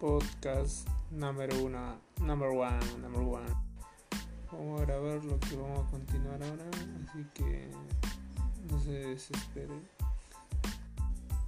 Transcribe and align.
podcast 0.00 0.88
number 1.12 1.48
uno, 1.62 2.00
number 2.20 2.48
one, 2.48 2.80
number 3.00 3.22
one. 3.22 3.46
Vamos 4.50 4.80
a 4.80 4.84
grabar 4.84 5.24
lo 5.24 5.38
que 5.38 5.56
vamos 5.56 5.86
a 5.86 5.90
continuar 5.92 6.42
ahora, 6.42 6.64
así 7.04 7.24
que 7.34 7.70
no 8.68 8.80
se 8.80 8.90
desesperen. 8.90 9.82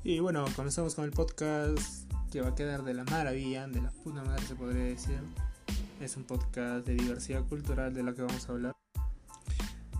Y 0.04 0.20
bueno, 0.20 0.44
comenzamos 0.54 0.94
con 0.94 1.04
el 1.04 1.10
podcast 1.10 2.08
que 2.30 2.40
va 2.40 2.50
a 2.50 2.54
quedar 2.54 2.84
de 2.84 2.94
la 2.94 3.02
maravilla, 3.04 3.66
de 3.66 3.82
la 3.82 3.90
puta 3.90 4.22
madre 4.22 4.46
se 4.46 4.54
podría 4.54 4.84
decir. 4.84 5.20
Es 6.00 6.16
un 6.16 6.22
podcast 6.24 6.86
de 6.86 6.94
diversidad 6.94 7.44
cultural 7.48 7.92
de 7.92 8.04
la 8.04 8.14
que 8.14 8.22
vamos 8.22 8.48
a 8.48 8.52
hablar. 8.52 8.76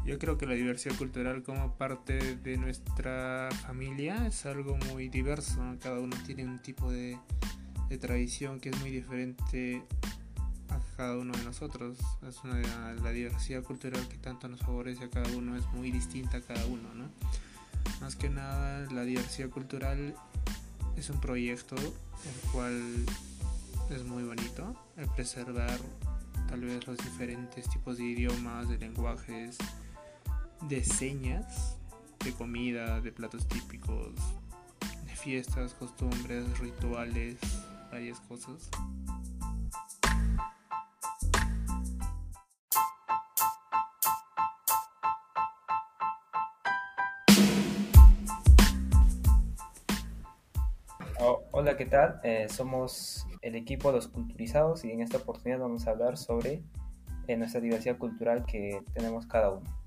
Yo 0.06 0.18
creo 0.18 0.38
que 0.38 0.46
la 0.46 0.54
diversidad 0.54 0.96
cultural 0.96 1.42
como 1.42 1.74
parte 1.74 2.36
de 2.36 2.56
nuestra 2.56 3.48
familia 3.66 4.26
es 4.28 4.46
algo 4.46 4.76
muy 4.92 5.08
diverso. 5.08 5.60
Cada 5.80 5.98
uno 5.98 6.16
tiene 6.24 6.44
un 6.44 6.58
tipo 6.60 6.90
de, 6.90 7.18
de, 7.90 7.98
tradición 7.98 8.60
que 8.60 8.70
es 8.70 8.80
muy 8.80 8.90
diferente 8.90 9.82
a 10.68 10.78
cada 10.96 11.18
uno 11.18 11.36
de 11.36 11.44
nosotros. 11.44 11.98
Es 12.26 12.42
una, 12.44 12.94
la 12.94 13.10
diversidad 13.10 13.62
cultural 13.62 14.06
que 14.08 14.16
tanto 14.16 14.48
nos 14.48 14.60
favorece 14.60 15.04
a 15.04 15.10
cada 15.10 15.28
uno 15.36 15.56
es 15.56 15.66
muy 15.72 15.90
distinta 15.90 16.38
a 16.38 16.40
cada 16.40 16.64
uno. 16.66 16.94
¿no? 16.94 17.04
Más 18.00 18.16
que 18.16 18.30
nada, 18.30 18.90
la 18.92 19.02
diversidad 19.02 19.50
cultural 19.50 20.14
es 20.96 21.10
un 21.10 21.20
proyecto 21.20 21.76
el 21.76 22.50
cual 22.52 23.06
es 23.90 24.04
muy 24.04 24.22
bonito 24.22 24.76
el 24.96 25.08
preservar 25.08 25.78
tal 26.48 26.60
vez 26.60 26.86
los 26.86 26.98
diferentes 26.98 27.68
tipos 27.68 27.98
de 27.98 28.04
idiomas, 28.04 28.68
de 28.68 28.78
lenguajes, 28.78 29.56
de 30.68 30.84
señas, 30.84 31.76
de 32.24 32.32
comida, 32.32 33.00
de 33.00 33.12
platos 33.12 33.46
típicos, 33.48 34.14
de 35.06 35.16
fiestas, 35.16 35.74
costumbres, 35.74 36.58
rituales, 36.58 37.36
varias 37.90 38.20
cosas. 38.20 38.70
Oh, 51.22 51.42
hola, 51.50 51.76
¿qué 51.76 51.84
tal? 51.84 52.20
Eh, 52.24 52.46
somos 52.48 53.26
el 53.42 53.54
equipo 53.54 53.92
Los 53.92 54.08
Culturizados 54.08 54.84
y 54.84 54.92
en 54.92 55.02
esta 55.02 55.18
oportunidad 55.18 55.58
vamos 55.58 55.86
a 55.86 55.90
hablar 55.90 56.16
sobre 56.16 56.62
eh, 57.26 57.36
nuestra 57.36 57.60
diversidad 57.60 57.98
cultural 57.98 58.46
que 58.46 58.82
tenemos 58.94 59.26
cada 59.26 59.50
uno. 59.50 59.80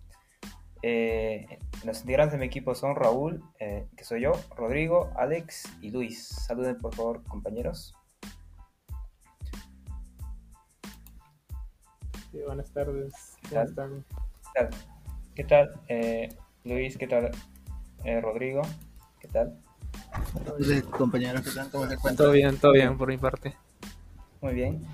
Eh, 0.84 1.60
los 1.86 2.02
integrantes 2.02 2.34
de 2.34 2.40
mi 2.40 2.46
equipo 2.46 2.76
son 2.76 2.96
Raúl, 2.96 3.44
eh, 3.60 3.88
que 3.98 4.04
soy 4.04 4.22
yo, 4.22 4.32
Rodrigo, 4.56 5.12
Alex 5.16 5.66
y 5.82 5.92
Luis. 5.92 6.28
Saluden 6.28 6.78
por 6.78 6.96
favor, 6.96 7.24
compañeros. 7.24 7.94
Sí, 12.32 12.40
buenas 12.46 12.72
tardes. 12.72 13.14
¿Qué 13.42 13.56
tal? 13.56 13.68
están? 13.68 14.06
¿Qué 14.10 14.54
tal? 14.54 14.70
¿Qué 15.36 15.44
tal? 15.44 15.82
Eh, 15.88 16.30
Luis, 16.64 16.98
¿qué 16.98 17.08
tal? 17.08 17.32
Eh, 18.06 18.22
Rodrigo, 18.22 18.62
¿qué 19.20 19.28
tal? 19.28 19.60
compañeros, 20.92 21.42
¿qué 21.42 21.52
tal? 21.52 21.70
¿Cómo 21.70 21.88
se 21.88 21.94
encuentran? 21.94 22.16
Todo 22.16 22.32
bien, 22.32 22.58
todo 22.58 22.72
bien 22.72 22.98
por 22.98 23.10
mi 23.10 23.18
parte. 23.18 23.56
Muy 24.42 24.54
bien. 24.54 24.86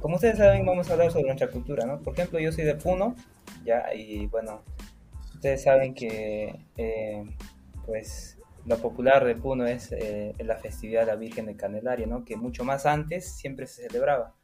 Como 0.00 0.16
ustedes 0.16 0.38
saben, 0.38 0.64
vamos 0.66 0.88
a 0.88 0.92
hablar 0.92 1.10
sobre 1.10 1.26
nuestra 1.26 1.50
cultura, 1.50 1.86
¿no? 1.86 2.00
Por 2.00 2.14
ejemplo, 2.14 2.38
yo 2.38 2.52
soy 2.52 2.64
de 2.64 2.74
Puno, 2.74 3.16
ya, 3.64 3.92
y 3.94 4.26
bueno, 4.26 4.62
ustedes 5.36 5.62
saben 5.62 5.94
que 5.94 6.66
eh, 6.76 7.24
pues 7.84 8.38
lo 8.64 8.78
popular 8.78 9.24
de 9.24 9.36
Puno 9.36 9.66
es 9.66 9.92
eh, 9.92 10.34
la 10.38 10.56
festividad 10.56 11.00
de 11.02 11.06
la 11.06 11.16
Virgen 11.16 11.46
de 11.46 11.56
Candelaria, 11.56 12.06
¿no? 12.06 12.24
que 12.24 12.36
mucho 12.36 12.64
más 12.64 12.86
antes 12.86 13.36
siempre 13.36 13.66
se 13.66 13.82
celebraba, 13.82 14.34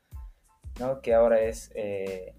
¿no? 0.79 1.01
que 1.01 1.15
ahora 1.15 1.41
es 1.41 1.73
eh, 1.75 2.35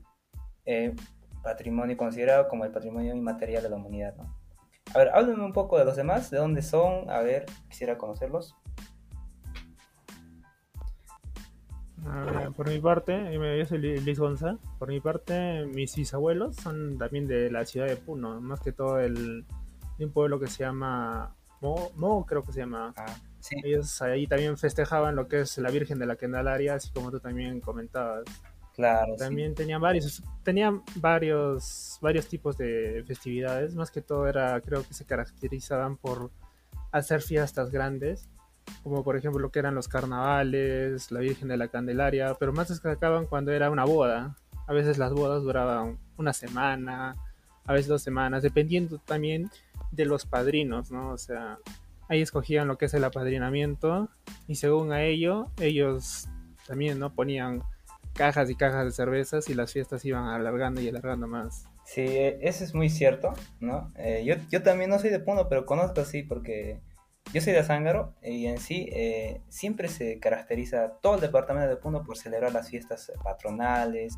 patrimonio 1.41 1.97
considerado 1.97 2.47
como 2.47 2.63
el 2.63 2.71
patrimonio 2.71 3.13
inmaterial 3.13 3.63
de 3.63 3.69
la 3.69 3.75
humanidad. 3.75 4.15
A 4.93 4.99
ver, 4.99 5.09
háblenme 5.09 5.43
un 5.43 5.53
poco 5.53 5.79
de 5.79 5.85
los 5.85 5.95
demás, 5.95 6.29
de 6.29 6.37
dónde 6.37 6.61
son, 6.61 7.09
a 7.09 7.19
ver, 7.21 7.45
quisiera 7.69 7.97
conocerlos. 7.97 8.55
Por 12.55 12.69
mi 12.69 12.79
parte, 12.79 13.33
yo 13.33 13.65
soy 13.65 13.99
Luis 13.99 14.19
Gonza. 14.19 14.57
Por 14.79 14.89
mi 14.89 14.99
parte, 14.99 15.65
mis 15.65 15.95
bisabuelos 15.95 16.55
son 16.57 16.97
también 16.97 17.27
de 17.27 17.49
la 17.51 17.65
ciudad 17.65 17.87
de 17.87 17.95
Puno, 17.95 18.41
más 18.41 18.59
que 18.59 18.71
todo 18.71 18.99
el, 18.99 19.45
de 19.97 20.05
un 20.05 20.11
pueblo 20.11 20.39
que 20.39 20.47
se 20.47 20.63
llama 20.63 21.35
Mo, 21.61 21.91
Mo 21.95 22.25
creo 22.25 22.43
que 22.43 22.51
se 22.51 22.59
llama. 22.59 22.93
Ah, 22.97 23.15
sí. 23.39 23.55
Ellos 23.63 24.01
ahí 24.01 24.27
también 24.27 24.57
festejaban 24.57 25.15
lo 25.15 25.27
que 25.27 25.41
es 25.41 25.57
la 25.57 25.71
Virgen 25.71 25.99
de 25.99 26.05
la 26.05 26.15
Candelaria, 26.15 26.75
así 26.75 26.91
como 26.91 27.11
tú 27.11 27.19
también 27.19 27.61
comentabas. 27.61 28.25
Claro. 28.75 29.15
También 29.17 29.51
sí. 29.51 29.55
tenían 29.55 29.81
varios, 29.81 30.23
tenían 30.43 30.81
varios, 30.95 31.99
varios 32.01 32.27
tipos 32.27 32.57
de 32.57 33.03
festividades. 33.07 33.75
Más 33.75 33.91
que 33.91 34.01
todo 34.01 34.27
era, 34.27 34.59
creo 34.61 34.83
que 34.83 34.93
se 34.93 35.05
caracterizaban 35.05 35.95
por 35.97 36.31
hacer 36.91 37.21
fiestas 37.21 37.71
grandes 37.71 38.29
como 38.83 39.03
por 39.03 39.15
ejemplo 39.15 39.39
lo 39.39 39.51
que 39.51 39.59
eran 39.59 39.75
los 39.75 39.87
carnavales, 39.87 41.11
la 41.11 41.19
Virgen 41.19 41.47
de 41.47 41.57
la 41.57 41.67
Candelaria, 41.67 42.35
pero 42.39 42.53
más 42.53 42.69
destacaban 42.69 43.25
cuando 43.25 43.51
era 43.51 43.69
una 43.69 43.85
boda. 43.85 44.35
A 44.67 44.73
veces 44.73 44.97
las 44.97 45.13
bodas 45.13 45.43
duraban 45.43 45.97
una 46.17 46.33
semana, 46.33 47.15
a 47.65 47.73
veces 47.73 47.87
dos 47.87 48.01
semanas, 48.01 48.43
dependiendo 48.43 48.97
también 48.99 49.49
de 49.91 50.05
los 50.05 50.25
padrinos, 50.25 50.91
¿no? 50.91 51.11
O 51.11 51.17
sea, 51.17 51.57
ahí 52.09 52.21
escogían 52.21 52.67
lo 52.67 52.77
que 52.77 52.85
es 52.85 52.93
el 52.93 53.03
apadrinamiento 53.03 54.09
y 54.47 54.55
según 54.55 54.91
a 54.91 55.03
ello, 55.03 55.47
ellos 55.59 56.27
también, 56.67 56.99
¿no? 56.99 57.13
Ponían 57.13 57.63
cajas 58.13 58.49
y 58.49 58.55
cajas 58.55 58.85
de 58.85 58.91
cervezas 58.91 59.49
y 59.49 59.53
las 59.53 59.71
fiestas 59.73 60.05
iban 60.05 60.25
alargando 60.25 60.81
y 60.81 60.87
alargando 60.87 61.27
más. 61.27 61.67
Sí, 61.85 62.05
eso 62.05 62.63
es 62.63 62.73
muy 62.73 62.89
cierto, 62.89 63.33
¿no? 63.59 63.91
Eh, 63.97 64.23
yo, 64.25 64.35
yo 64.49 64.63
también 64.63 64.89
no 64.89 64.99
soy 64.99 65.09
de 65.09 65.19
Puno, 65.19 65.49
pero 65.49 65.65
conozco 65.65 66.01
así 66.01 66.23
porque 66.23 66.79
yo 67.31 67.41
soy 67.41 67.53
de 67.53 67.59
Azángaro 67.59 68.13
y 68.21 68.47
en 68.47 68.57
sí 68.57 68.89
eh, 68.91 69.41
siempre 69.49 69.87
se 69.87 70.19
caracteriza 70.19 70.97
todo 71.01 71.15
el 71.15 71.21
departamento 71.21 71.69
de 71.69 71.77
Puno 71.77 72.03
por 72.03 72.17
celebrar 72.17 72.51
las 72.51 72.69
fiestas 72.69 73.11
patronales, 73.23 74.17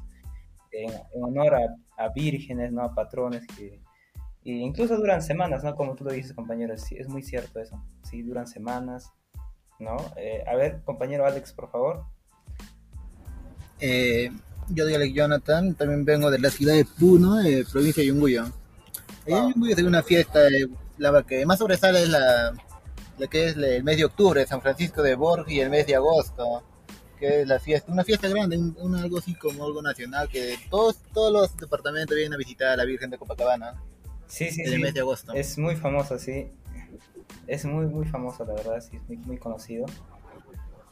en, 0.72 0.92
en 0.92 1.24
honor 1.24 1.56
a, 1.56 2.04
a, 2.04 2.10
vírgenes, 2.10 2.72
¿no? 2.72 2.82
a 2.82 2.94
patrones, 2.94 3.46
que 3.56 3.82
e 4.46 4.52
incluso 4.52 4.96
duran 4.96 5.24
semanas, 5.24 5.64
¿no? 5.64 5.76
Como 5.76 5.96
tú 5.96 6.04
lo 6.04 6.12
dices, 6.12 6.34
compañero, 6.34 6.78
sí, 6.78 6.96
es 7.00 7.08
muy 7.08 7.24
cierto 7.24 7.60
eso, 7.60 7.84
sí, 8.04 8.22
duran 8.22 8.46
semanas, 8.46 9.12
¿no? 9.80 9.98
Eh, 10.18 10.44
a 10.46 10.56
ver, 10.56 10.84
compañero 10.84 11.26
Alex, 11.26 11.52
por 11.52 11.72
favor. 11.72 12.06
Eh, 13.80 14.30
yo 14.70 14.84
soy 14.84 14.94
Alex 14.94 15.16
Jonathan, 15.16 15.74
también 15.74 16.06
vengo 16.06 16.30
de 16.30 16.38
la 16.38 16.52
ciudad 16.52 16.76
de 16.76 16.86
Puno, 16.86 17.42
eh, 17.42 17.66
provincia 17.72 18.02
de 18.02 18.08
Yunguyo. 18.10 18.44
Allá 19.26 19.38
en 19.40 19.54
Yunguyo 19.54 19.76
hay 19.76 19.84
una 19.84 20.04
fiesta, 20.04 20.40
la 21.00 21.24
que 21.24 21.44
más 21.48 21.58
sobresale 21.58 22.04
es 22.04 22.10
la 22.10 22.54
lo 23.18 23.28
que 23.30 23.48
es 23.48 23.56
el 23.56 23.84
mes 23.84 23.98
de 23.98 24.06
octubre, 24.06 24.46
San 24.46 24.62
Francisco 24.62 25.02
de 25.02 25.16
Borja 25.16 25.52
y 25.52 25.60
el 25.60 25.70
mes 25.70 25.88
de 25.88 25.96
agosto, 25.96 26.64
que 27.18 27.42
es 27.42 27.48
la 27.48 27.60
fiesta, 27.60 27.92
una 27.92 28.04
fiesta 28.04 28.28
grande, 28.28 28.58
un, 28.58 28.76
un, 28.80 28.96
algo 28.96 29.20
así 29.20 29.36
como 29.36 29.64
algo 29.66 29.82
nacional, 29.82 30.28
que 30.30 30.58
todos, 30.70 30.98
todos 31.14 31.32
los 31.32 31.58
departamentos 31.58 32.16
vienen 32.16 32.34
a 32.34 32.38
visitar 32.38 32.70
a 32.70 32.78
la 32.78 32.86
Virgen 32.86 33.10
de 33.10 33.18
Copacabana. 33.18 33.82
Sí, 34.28 34.50
sí, 34.52 34.62
en 34.62 34.74
el 34.74 34.80
mes 34.80 34.94
de 34.94 35.02
agosto. 35.02 35.34
Es 35.34 35.58
muy 35.58 35.76
famosa, 35.76 36.20
sí. 36.20 36.52
Es 37.48 37.64
muy, 37.66 37.86
muy 37.86 38.06
famosa, 38.06 38.44
la 38.44 38.54
verdad, 38.54 38.82
sí, 38.82 38.98
es 38.98 39.08
muy, 39.08 39.18
muy 39.18 39.38
conocido. 39.38 39.86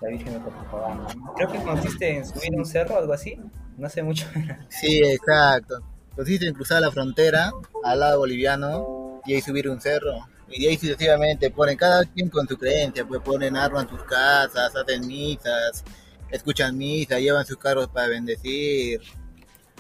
La 0.02 0.10
Virgen 0.10 0.34
de 0.34 0.40
Copacabana. 0.40 1.08
Creo 1.36 1.52
que 1.52 1.62
consiste 1.64 2.16
en 2.16 2.26
subir 2.26 2.56
un 2.56 2.66
cerro 2.66 2.96
o 2.96 3.00
algo 3.00 3.14
así. 3.14 3.40
No 3.78 3.90
sé 3.90 4.04
mucho. 4.04 4.28
sí, 4.70 5.02
exacto. 5.04 5.80
Consiste 6.16 6.48
en 6.48 6.54
cruzar 6.54 6.82
la 6.82 6.92
frontera 6.92 7.52
al 7.84 8.00
lado 8.00 8.20
boliviano 8.20 9.22
y 9.26 9.34
ahí 9.34 9.42
subir 9.42 9.68
un 9.68 9.82
cerro 9.82 10.28
y 10.56 10.68
ahí 10.68 10.78
sucesivamente 10.78 11.50
ponen 11.50 11.78
cada 11.78 12.06
quien 12.06 12.30
con 12.30 12.48
su 12.48 12.58
creencia, 12.58 13.06
pues 13.06 13.22
ponen 13.22 13.56
armas 13.56 13.84
en 13.84 13.90
sus 13.90 14.04
casas, 14.04 14.76
hacen 14.76 15.08
misas, 15.08 15.84
escuchan 16.30 16.78
misa, 16.78 17.20
llevan 17.20 17.46
sus 17.46 17.58
carros 17.58 17.88
para 17.90 18.08
bendecir, 18.08 19.02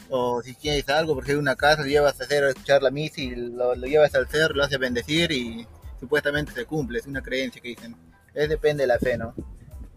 o 0.10 0.42
si 0.42 0.56
quieres 0.56 0.88
algo, 0.90 1.16
por 1.16 1.24
ejemplo 1.24 1.42
una 1.42 1.56
casa, 1.56 1.82
lo 1.82 1.88
llevas 1.88 2.20
a 2.20 2.24
hacer 2.24 2.44
a 2.44 2.50
escuchar 2.50 2.82
la 2.82 2.92
misa 2.92 3.22
y 3.22 3.36
lo, 3.36 3.76
lo, 3.76 3.88
llevas 3.88 4.14
al 4.16 4.28
cerro, 4.28 4.56
lo 4.56 4.64
haces 4.64 4.80
bendecir 4.80 5.32
y 5.32 5.68
supuestamente 6.00 6.52
se 6.52 6.66
cumple, 6.66 7.00
es 7.00 7.08
una 7.08 7.22
creencia 7.22 7.62
que 7.62 7.70
dicen, 7.70 7.96
es 8.34 8.50
depende 8.50 8.84
de 8.84 8.88
la 8.88 9.00
fe, 9.00 9.18
¿no? 9.18 9.34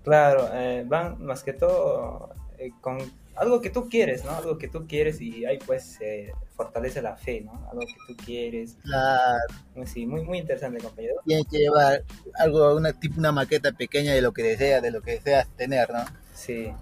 Claro, 0.05 0.49
eh, 0.53 0.85
van 0.87 1.21
más 1.25 1.43
que 1.43 1.53
todo 1.53 2.31
eh, 2.59 2.71
con 2.81 2.99
algo 3.37 3.61
que 3.61 3.71
tú 3.71 3.89
quieres, 3.89 4.25
¿no? 4.25 4.31
Algo 4.31 4.59
que 4.59 4.69
tú 4.69 4.87
quieres 4.87 5.21
y 5.21 5.45
ahí 5.45 5.59
pues 5.65 5.99
eh, 6.01 6.33
fortalece 6.55 7.03
la 7.03 7.17
fe, 7.17 7.43
¿no? 7.43 7.53
Algo 7.71 7.81
que 7.81 7.97
tú 8.07 8.17
quieres. 8.25 8.77
Claro. 8.83 9.87
Sí, 9.87 10.07
muy, 10.07 10.23
muy 10.23 10.39
interesante, 10.39 10.83
compañero. 10.83 11.17
Tienes 11.25 11.47
que 11.51 11.59
llevar 11.59 12.03
algo, 12.39 12.75
una, 12.75 12.93
tipo 12.93 13.19
una 13.19 13.33
maqueta 13.33 13.73
pequeña 13.73 14.15
de 14.15 14.23
lo 14.23 14.33
que 14.33 14.43
deseas, 14.43 14.83
de 14.83 14.91
lo 14.91 15.03
que 15.03 15.13
deseas 15.13 15.49
tener, 15.57 15.91
¿no? 15.91 16.05
Sí. 16.35 16.73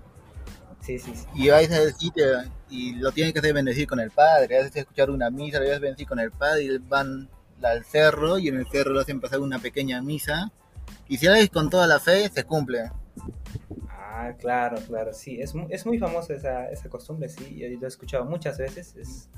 Sí, 0.81 0.99
sí, 0.99 1.13
sí. 1.15 1.27
Y 1.35 1.49
vais 1.49 1.71
al 1.73 1.95
sitio 1.95 2.25
y 2.69 2.95
lo 2.97 3.11
tienes 3.11 3.33
que 3.33 3.39
hacer 3.39 3.55
bendecir 3.55 3.87
con 3.87 4.01
el 4.01 4.11
padre, 4.11 4.59
haces 4.59 4.77
escuchar 4.77 5.11
una 5.11 5.31
misa, 5.31 5.59
lo 5.59 5.65
llevas 5.65 5.81
bendecir 5.81 6.07
con 6.07 6.21
el 6.21 6.31
padre 6.31 6.65
y 6.65 6.79
van 6.79 7.31
al 7.63 7.85
cerro 7.85 8.39
y 8.39 8.49
en 8.49 8.57
el 8.57 8.67
cerro 8.67 8.93
lo 8.93 9.01
hacen 9.01 9.21
pasar 9.21 9.41
una 9.41 9.59
pequeña 9.59 10.03
misa. 10.03 10.53
Y 11.09 11.17
si 11.17 11.27
haces 11.27 11.49
con 11.51 11.71
toda 11.71 11.87
la 11.87 12.01
fe, 12.01 12.29
se 12.29 12.45
cumple. 12.45 12.91
Ah, 14.17 14.33
claro, 14.39 14.77
claro, 14.87 15.13
sí, 15.13 15.41
es, 15.41 15.55
mu- 15.57 15.67
es 15.71 15.85
muy 15.85 15.99
famosa 15.99 16.35
esa, 16.35 16.71
esa 16.71 16.89
costumbre, 16.89 17.29
sí, 17.29 17.57
yo 17.59 17.67
lo 17.81 17.85
he 17.85 17.89
escuchado 17.89 18.25
muchas 18.25 18.59
veces, 18.59 18.95
es, 18.95 19.29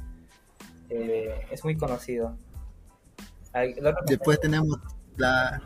eh, 0.90 1.46
es 1.50 1.64
muy 1.64 1.78
conocido. 1.78 2.36
Después 4.06 4.38
tenemos 4.38 4.78
la, 5.16 5.62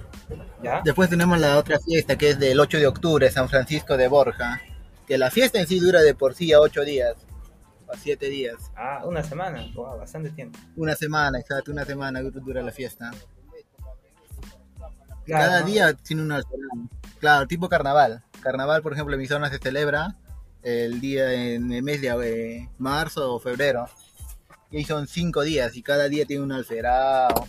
¿Ya? 0.63 0.81
después 0.85 1.11
tenemos 1.11 1.41
la 1.41 1.59
otra 1.59 1.81
fiesta 1.81 2.17
que 2.17 2.31
es 2.31 2.39
del 2.39 2.61
8 2.61 2.79
de 2.79 2.87
octubre, 2.87 3.29
San 3.33 3.49
Francisco 3.49 3.97
de 3.97 4.07
Borja. 4.07 4.61
Que 5.09 5.19
la 5.19 5.29
fiesta 5.33 5.59
en 5.59 5.67
sí 5.67 5.81
dura 5.81 6.03
de 6.03 6.15
por 6.15 6.35
sí 6.37 6.53
a 6.53 6.61
8 6.61 6.85
días, 6.85 7.17
a 7.93 7.97
7 7.97 8.29
días. 8.31 8.71
Ah, 8.77 9.03
una 9.05 9.25
semana, 9.25 9.67
wow, 9.75 9.99
bastante 9.99 10.31
tiempo. 10.31 10.57
Una 10.77 10.95
semana, 10.95 11.41
exacto, 11.41 11.73
una 11.73 11.85
semana 11.85 12.23
dura 12.23 12.63
la 12.63 12.71
fiesta. 12.71 13.11
Claro, 15.25 15.47
Cada 15.49 15.61
¿no? 15.63 15.67
día 15.67 15.95
tiene 15.95 16.23
un 16.23 16.31
altarán. 16.31 16.89
Claro, 17.21 17.47
tipo 17.47 17.69
carnaval. 17.69 18.25
Carnaval, 18.41 18.83
por 18.83 18.95
ejemplo, 18.95 19.15
en 19.15 19.21
mi 19.21 19.27
zona 19.29 19.49
se 19.51 19.59
celebra 19.59 20.17
el 20.63 21.01
día 21.01 21.33
en 21.33 21.71
el 21.73 21.83
mes 21.83 22.01
de 22.01 22.09
eh, 22.09 22.69
marzo 22.79 23.35
o 23.35 23.39
febrero. 23.39 23.87
Y 24.71 24.79
ahí 24.79 24.85
son 24.85 25.07
cinco 25.07 25.43
días 25.43 25.77
y 25.77 25.83
cada 25.83 26.09
día 26.09 26.25
tiene 26.25 26.43
un 26.43 26.53
alferado. 26.53 27.47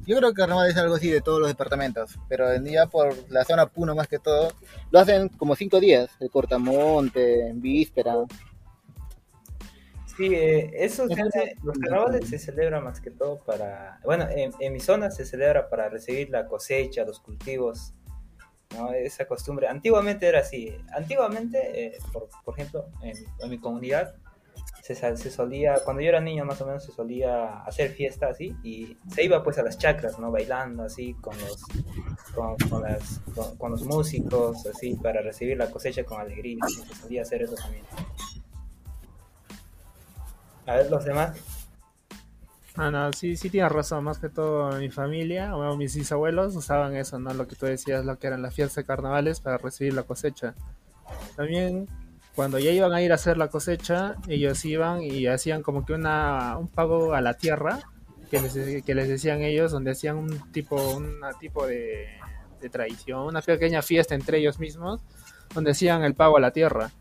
Yo 0.00 0.16
creo 0.16 0.30
que 0.30 0.36
carnaval 0.36 0.68
es 0.70 0.76
algo 0.76 0.94
así 0.94 1.10
de 1.10 1.20
todos 1.20 1.38
los 1.38 1.48
departamentos, 1.48 2.18
pero 2.28 2.50
en 2.52 2.64
día 2.64 2.86
por 2.86 3.14
la 3.30 3.44
zona 3.44 3.66
Puno 3.66 3.94
más 3.94 4.08
que 4.08 4.18
todo, 4.18 4.52
lo 4.90 4.98
hacen 5.00 5.28
como 5.28 5.54
cinco 5.54 5.80
días, 5.80 6.10
el 6.20 6.30
cortamonte, 6.30 7.52
víspera. 7.54 8.14
Sí, 10.16 10.34
eh, 10.34 10.70
eso 10.74 11.06
se 11.08 11.20
hace- 11.20 11.54
los 11.62 11.78
carnavales 11.78 12.28
se 12.28 12.38
celebran 12.38 12.82
más 12.82 13.00
que 13.00 13.10
todo 13.10 13.38
para, 13.44 14.00
bueno, 14.04 14.26
en, 14.30 14.50
en 14.58 14.72
mi 14.72 14.80
zona 14.80 15.10
se 15.10 15.24
celebra 15.26 15.68
para 15.68 15.88
recibir 15.90 16.30
la 16.30 16.46
cosecha, 16.46 17.04
los 17.04 17.20
cultivos, 17.20 17.92
¿no? 18.76 18.92
Esa 18.92 19.26
costumbre, 19.26 19.68
antiguamente 19.68 20.26
era 20.26 20.40
así, 20.40 20.74
antiguamente, 20.94 21.86
eh, 21.86 21.98
por, 22.12 22.28
por 22.44 22.54
ejemplo, 22.54 22.86
en, 23.02 23.50
mi 23.50 23.58
comunidad, 23.58 24.14
se, 24.82 24.94
se 24.94 25.30
solía, 25.30 25.76
cuando 25.84 26.02
yo 26.02 26.08
era 26.08 26.20
niño 26.20 26.44
más 26.44 26.60
o 26.60 26.66
menos 26.66 26.84
se 26.84 26.92
solía 26.92 27.62
hacer 27.64 27.90
fiesta 27.90 28.28
así, 28.28 28.54
y 28.62 28.96
se 29.12 29.24
iba 29.24 29.42
pues 29.42 29.58
a 29.58 29.62
las 29.62 29.78
chacras, 29.78 30.18
¿no? 30.18 30.30
Bailando 30.30 30.84
así, 30.84 31.14
con 31.14 31.36
los, 31.38 31.62
con, 32.34 32.56
con 32.68 32.82
las, 32.82 33.20
con, 33.34 33.56
con 33.56 33.70
los 33.72 33.82
músicos, 33.84 34.66
así, 34.66 34.94
para 34.94 35.20
recibir 35.20 35.56
la 35.56 35.70
cosecha 35.70 36.04
con 36.04 36.20
alegría, 36.20 36.58
se 36.68 36.94
solía 36.94 37.22
hacer 37.22 37.42
eso 37.42 37.54
también. 37.54 37.84
A 40.66 40.74
ver, 40.74 40.90
los 40.90 41.04
demás. 41.04 41.57
Ah, 42.80 42.92
no, 42.92 43.12
sí, 43.12 43.36
sí 43.36 43.50
tienes 43.50 43.72
razón, 43.72 44.04
más 44.04 44.18
que 44.18 44.28
todo 44.28 44.70
mi 44.78 44.88
familia, 44.88 45.56
o 45.56 45.76
mis 45.76 45.96
bisabuelos 45.96 46.54
usaban 46.54 46.94
eso, 46.94 47.18
¿no? 47.18 47.34
Lo 47.34 47.48
que 47.48 47.56
tú 47.56 47.66
decías, 47.66 48.04
lo 48.04 48.20
que 48.20 48.28
eran 48.28 48.40
las 48.40 48.54
fiestas 48.54 48.76
de 48.76 48.84
carnavales 48.84 49.40
para 49.40 49.58
recibir 49.58 49.94
la 49.94 50.04
cosecha. 50.04 50.54
También, 51.34 51.88
cuando 52.36 52.60
ya 52.60 52.70
iban 52.70 52.92
a 52.92 53.02
ir 53.02 53.10
a 53.10 53.16
hacer 53.16 53.36
la 53.36 53.48
cosecha, 53.48 54.14
ellos 54.28 54.64
iban 54.64 55.02
y 55.02 55.26
hacían 55.26 55.60
como 55.64 55.84
que 55.84 55.92
una, 55.92 56.56
un 56.56 56.68
pago 56.68 57.14
a 57.14 57.20
la 57.20 57.34
tierra, 57.34 57.80
que 58.30 58.40
les, 58.40 58.84
que 58.84 58.94
les 58.94 59.08
decían 59.08 59.42
ellos, 59.42 59.72
donde 59.72 59.90
hacían 59.90 60.16
un 60.16 60.52
tipo, 60.52 60.76
una 60.96 61.32
tipo 61.32 61.66
de, 61.66 62.06
de 62.60 62.68
tradición, 62.70 63.22
una 63.22 63.42
pequeña 63.42 63.82
fiesta 63.82 64.14
entre 64.14 64.38
ellos 64.38 64.60
mismos, 64.60 65.00
donde 65.52 65.72
hacían 65.72 66.04
el 66.04 66.14
pago 66.14 66.36
a 66.36 66.40
la 66.40 66.52
tierra. 66.52 66.92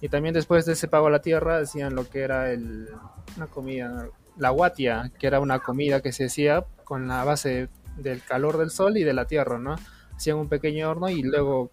Y 0.00 0.08
también 0.08 0.32
después 0.32 0.64
de 0.64 0.72
ese 0.72 0.88
pago 0.88 1.08
a 1.08 1.10
la 1.10 1.20
tierra, 1.20 1.58
hacían 1.58 1.94
lo 1.94 2.08
que 2.08 2.20
era 2.20 2.50
el, 2.50 2.88
una 3.36 3.48
comida, 3.48 4.08
la 4.38 4.50
guatia, 4.50 5.10
que 5.18 5.26
era 5.26 5.40
una 5.40 5.60
comida 5.60 6.00
que 6.02 6.12
se 6.12 6.26
hacía 6.26 6.64
con 6.84 7.08
la 7.08 7.24
base 7.24 7.68
del 7.96 8.22
calor 8.22 8.58
del 8.58 8.70
sol 8.70 8.96
y 8.98 9.04
de 9.04 9.12
la 9.14 9.26
tierra, 9.26 9.58
¿no? 9.58 9.76
Hacían 10.14 10.36
un 10.36 10.48
pequeño 10.48 10.90
horno 10.90 11.08
y 11.08 11.22
luego 11.22 11.70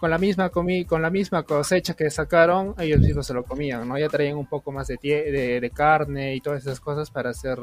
con 0.00 0.10
la 0.10 0.18
misma 0.18 0.50
comi 0.50 0.84
con 0.84 1.00
la 1.00 1.08
misma 1.10 1.44
cosecha 1.44 1.94
que 1.94 2.10
sacaron, 2.10 2.74
ellos 2.78 3.00
mismos 3.00 3.26
se 3.26 3.32
lo 3.34 3.44
comían, 3.44 3.88
¿no? 3.88 3.98
Ya 3.98 4.08
traían 4.08 4.36
un 4.36 4.46
poco 4.46 4.70
más 4.72 4.86
de, 4.88 4.98
de, 5.02 5.60
de 5.60 5.70
carne 5.70 6.34
y 6.34 6.40
todas 6.40 6.62
esas 6.62 6.80
cosas 6.80 7.10
para 7.10 7.30
hacer 7.30 7.58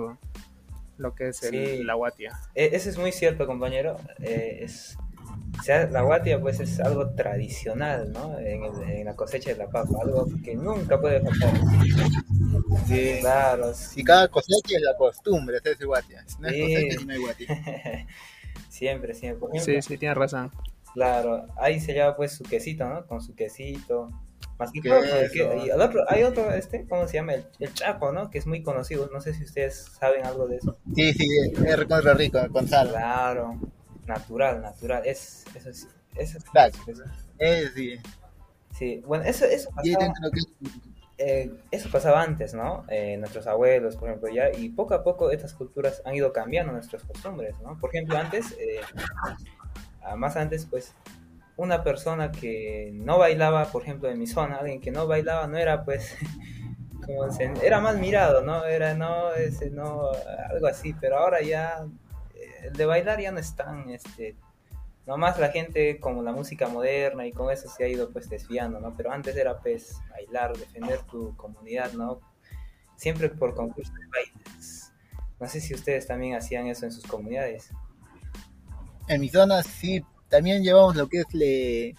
lo 0.97 1.15
que 1.15 1.29
es 1.29 1.43
el- 1.43 1.77
Sí. 1.79 1.83
la 1.83 1.93
guatia. 1.95 2.31
E- 2.55 2.69
Eso 2.73 2.89
es 2.89 2.97
muy 2.97 3.11
cierto, 3.11 3.45
compañero. 3.47 3.97
Eh, 4.19 4.59
es, 4.61 4.97
o 5.59 5.63
sea, 5.63 5.87
la 5.89 6.01
guatia 6.01 6.39
pues 6.41 6.59
es 6.59 6.79
algo 6.79 7.09
tradicional, 7.11 8.11
¿no? 8.11 8.37
En, 8.39 8.63
el- 8.63 8.89
en 8.89 9.05
la 9.05 9.15
cosecha 9.15 9.51
de 9.51 9.57
la 9.57 9.67
papa, 9.69 9.89
algo 10.01 10.27
que 10.43 10.55
nunca 10.55 10.99
puede 10.99 11.21
faltar. 11.21 11.53
Sí. 12.87 13.17
Claro. 13.21 13.71
Y 13.95 14.03
cada 14.03 14.27
cosecha 14.27 14.75
es 14.77 14.81
la 14.81 14.95
costumbre, 14.97 15.57
hacerse 15.57 15.85
guatia. 15.85 16.23
Si 16.27 16.41
no 16.41 16.47
es 16.47 16.53
Sí. 16.55 16.61
cosecha, 16.61 16.99
si 16.99 17.05
no 17.05 17.13
hay 17.13 17.19
guatia. 17.21 17.47
siempre, 18.69 19.13
siempre. 19.13 19.59
Sí, 19.59 19.81
sí, 19.81 19.97
tienes 19.97 20.17
razón. 20.17 20.51
Claro, 20.93 21.47
ahí 21.57 21.79
se 21.79 21.93
llama 21.93 22.15
pues 22.15 22.33
su 22.33 22.43
quesito, 22.43 22.85
¿no? 22.87 23.05
Con 23.07 23.21
su 23.21 23.33
quesito. 23.35 24.09
Más 24.59 24.71
que 24.71 24.81
todo, 24.81 24.99
porque- 24.99 25.65
y 25.65 25.69
el 25.69 25.81
otro, 25.81 26.03
hay 26.07 26.23
otro, 26.23 26.51
este, 26.53 26.85
¿cómo 26.87 27.07
se 27.07 27.15
llama? 27.15 27.33
El, 27.33 27.45
el 27.59 27.73
chaco, 27.73 28.11
¿no? 28.11 28.29
Que 28.29 28.37
es 28.37 28.45
muy 28.45 28.61
conocido. 28.61 29.09
No 29.11 29.19
sé 29.19 29.33
si 29.33 29.43
ustedes 29.43 29.87
saben 29.99 30.25
algo 30.25 30.47
de 30.47 30.57
eso. 30.57 30.77
Sí, 30.95 31.11
sí, 31.13 31.25
es 31.65 31.79
recontra 31.79 32.13
rico, 32.13 32.39
con 32.51 32.67
sal. 32.67 32.89
Claro, 32.89 33.59
natural, 34.07 34.61
natural. 34.61 35.03
Es, 35.05 35.45
eso 35.55 35.69
es, 35.69 35.87
eso 36.15 36.37
es- 36.37 36.43
Claro. 36.45 36.73
Eh, 37.39 37.69
sí. 37.75 37.99
Sí, 38.77 39.03
bueno, 39.05 39.23
eso, 39.25 39.45
pasaba, 39.75 40.13
eh, 41.17 41.51
eso 41.71 41.89
pasaba 41.91 42.23
antes, 42.23 42.53
¿no? 42.55 42.85
Eh, 42.89 43.17
nuestros 43.17 43.45
abuelos, 43.47 43.95
por 43.97 44.09
ejemplo, 44.09 44.29
ya, 44.29 44.51
y 44.51 44.69
poco 44.69 44.95
a 44.95 45.03
poco 45.03 45.29
estas 45.31 45.53
culturas 45.53 46.01
han 46.05 46.15
ido 46.15 46.33
cambiando 46.33 46.73
nuestras 46.73 47.03
costumbres, 47.03 47.55
¿no? 47.61 47.77
Por 47.79 47.91
ejemplo, 47.93 48.17
antes, 48.17 48.51
eh, 48.59 48.81
más 50.17 50.35
antes, 50.35 50.65
pues, 50.65 50.93
una 51.55 51.83
persona 51.83 52.31
que 52.31 52.91
no 52.93 53.17
bailaba, 53.19 53.65
por 53.65 53.83
ejemplo, 53.83 54.09
en 54.09 54.19
mi 54.19 54.27
zona, 54.27 54.57
alguien 54.57 54.81
que 54.81 54.91
no 54.91 55.07
bailaba, 55.07 55.47
no 55.47 55.57
era, 55.57 55.83
pues, 55.85 56.15
como 57.05 57.31
se- 57.31 57.53
era 57.63 57.79
mal 57.79 57.99
mirado, 57.99 58.41
¿no? 58.41 58.65
Era, 58.65 58.93
no, 58.95 59.33
ese, 59.33 59.69
no, 59.69 60.09
algo 60.49 60.67
así, 60.67 60.93
pero 60.93 61.17
ahora 61.19 61.41
ya, 61.41 61.85
de 62.71 62.85
bailar 62.85 63.19
ya 63.19 63.31
no 63.31 63.39
es 63.39 63.55
tan, 63.55 63.89
este, 63.89 64.35
nomás 65.05 65.39
la 65.39 65.49
gente 65.49 65.99
como 65.99 66.23
la 66.23 66.31
música 66.31 66.67
moderna 66.67 67.25
y 67.25 67.31
con 67.31 67.51
eso 67.51 67.69
se 67.69 67.83
ha 67.83 67.87
ido 67.87 68.09
pues 68.11 68.29
desviando, 68.29 68.79
¿no? 68.79 68.95
Pero 68.95 69.11
antes 69.11 69.35
era 69.35 69.59
pues 69.59 69.97
bailar, 70.09 70.57
defender 70.57 71.01
tu 71.03 71.35
comunidad, 71.35 71.91
¿no? 71.93 72.21
Siempre 72.95 73.29
por 73.29 73.55
concurso 73.55 73.91
de 73.93 74.07
bailes. 74.07 74.91
No 75.39 75.47
sé 75.47 75.59
si 75.59 75.73
ustedes 75.73 76.07
también 76.07 76.35
hacían 76.35 76.67
eso 76.67 76.85
en 76.85 76.91
sus 76.91 77.05
comunidades. 77.05 77.69
en 79.07 79.19
mi 79.19 79.29
zona 79.29 79.61
sí, 79.61 80.05
también 80.29 80.63
llevamos 80.63 80.95
lo 80.95 81.07
que 81.07 81.19
es 81.19 81.33
le... 81.33 81.95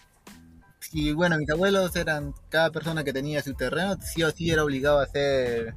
Sí, 0.80 1.12
bueno, 1.12 1.38
mis 1.38 1.50
abuelos 1.50 1.96
eran, 1.96 2.34
cada 2.48 2.70
persona 2.70 3.04
que 3.04 3.12
tenía 3.12 3.42
su 3.42 3.54
terreno, 3.54 3.96
sí 4.00 4.22
o 4.22 4.30
sí 4.30 4.50
era 4.50 4.64
obligado 4.64 5.00
a 5.00 5.06
ser 5.06 5.74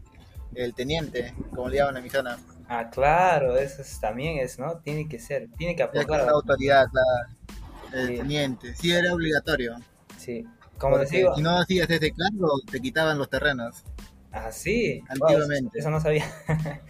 el 0.53 0.73
teniente, 0.73 1.33
como 1.49 1.69
le 1.69 1.77
llaman 1.77 1.97
en 1.97 2.03
mi 2.03 2.09
zona. 2.09 2.37
Ah, 2.69 2.89
claro, 2.89 3.55
eso 3.57 3.81
es- 3.81 3.99
también 3.99 4.39
es, 4.39 4.59
¿no? 4.59 4.77
Tiene 4.79 5.07
que 5.07 5.19
ser, 5.19 5.47
tiene 5.57 5.75
que 5.75 5.83
aportar. 5.83 6.23
una 6.23 6.31
autoridad, 6.33 6.85
la- 6.91 7.97
el 7.99 8.07
Sí. 8.07 8.15
teniente, 8.17 8.75
sí 8.75 8.91
era 8.91 9.13
obligatorio. 9.13 9.75
Sí, 10.17 10.45
como 10.77 10.97
porque 10.97 11.17
digo, 11.17 11.35
Si 11.35 11.41
no 11.41 11.57
hacías 11.57 11.89
ese 11.89 12.11
cargo, 12.11 12.51
te 12.69 12.79
quitaban 12.81 13.17
los 13.17 13.29
terrenos. 13.29 13.83
ah, 14.31 14.51
sí, 14.51 15.01
Antiguamente. 15.09 15.79
eso 15.79 15.89
no 15.89 15.99
sabía. 16.01 16.25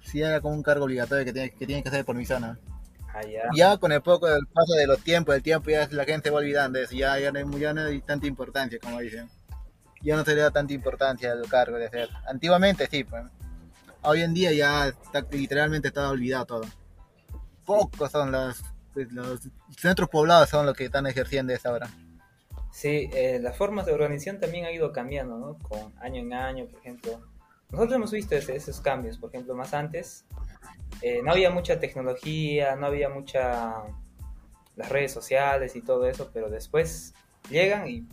Sí 0.00 0.20
era 0.20 0.40
como 0.42 0.54
un 0.54 0.62
cargo 0.62 0.84
obligatorio 0.84 1.24
que 1.24 1.32
tienes 1.32 1.52
que, 1.54 1.64
tienes 1.66 1.82
que 1.84 1.88
hacer 1.88 2.04
por 2.04 2.14
mi 2.14 2.26
zona. 2.26 2.58
Ah, 3.14 3.22
ya. 3.22 3.42
Ya 3.54 3.76
con 3.78 3.92
el 3.92 4.02
poco 4.02 4.26
del 4.26 4.46
paso 4.46 4.74
de 4.74 4.86
los 4.86 5.00
tiempos, 5.02 5.34
el 5.34 5.42
tiempo 5.42 5.70
ya 5.70 5.88
la 5.90 6.04
gente 6.04 6.28
va 6.30 6.38
olvidando 6.38 6.78
eso, 6.78 6.94
ya, 6.94 7.18
ya, 7.18 7.32
no, 7.32 7.38
hay, 7.38 7.60
ya 7.60 7.72
no 7.72 7.80
hay 7.82 8.00
tanta 8.02 8.26
importancia, 8.26 8.78
como 8.78 9.00
dicen. 9.00 9.30
Ya 10.02 10.16
no 10.16 10.24
se 10.24 10.34
le 10.34 10.42
da 10.42 10.50
tanta 10.50 10.72
importancia 10.72 11.32
al 11.32 11.46
cargo 11.48 11.76
de 11.78 11.86
hacer. 11.86 12.08
Antiguamente 12.26 12.86
sí, 12.90 13.04
pues. 13.04 13.24
Hoy 14.02 14.22
en 14.22 14.34
día 14.34 14.52
ya 14.52 14.88
está, 14.88 15.24
literalmente 15.30 15.88
está 15.88 16.10
olvidado 16.10 16.46
todo. 16.46 16.62
Pocos 17.64 18.10
son 18.10 18.32
los, 18.32 18.62
pues, 18.92 19.08
centros 19.76 20.08
poblados 20.08 20.48
son 20.48 20.66
los 20.66 20.76
que 20.76 20.86
están 20.86 21.06
ejerciendo 21.06 21.52
esa 21.52 21.72
hora. 21.72 21.88
Sí, 22.72 23.10
eh, 23.12 23.38
las 23.40 23.56
formas 23.56 23.86
de 23.86 23.92
organización 23.92 24.40
también 24.40 24.64
han 24.64 24.72
ido 24.72 24.90
cambiando, 24.92 25.38
¿no? 25.38 25.58
Con 25.58 25.92
año 26.00 26.20
en 26.20 26.32
año, 26.32 26.66
por 26.66 26.80
ejemplo. 26.80 27.20
Nosotros 27.70 27.94
hemos 27.94 28.10
visto 28.10 28.34
esos 28.34 28.80
cambios, 28.80 29.18
por 29.18 29.30
ejemplo, 29.30 29.54
más 29.54 29.72
antes 29.72 30.24
eh, 31.00 31.20
no 31.24 31.32
había 31.32 31.50
mucha 31.50 31.80
tecnología, 31.80 32.76
no 32.76 32.86
había 32.86 33.08
mucha 33.08 33.82
las 34.76 34.88
redes 34.88 35.12
sociales 35.12 35.74
y 35.76 35.82
todo 35.82 36.06
eso, 36.06 36.30
pero 36.32 36.50
después 36.50 37.14
llegan 37.50 37.88
y 37.88 38.06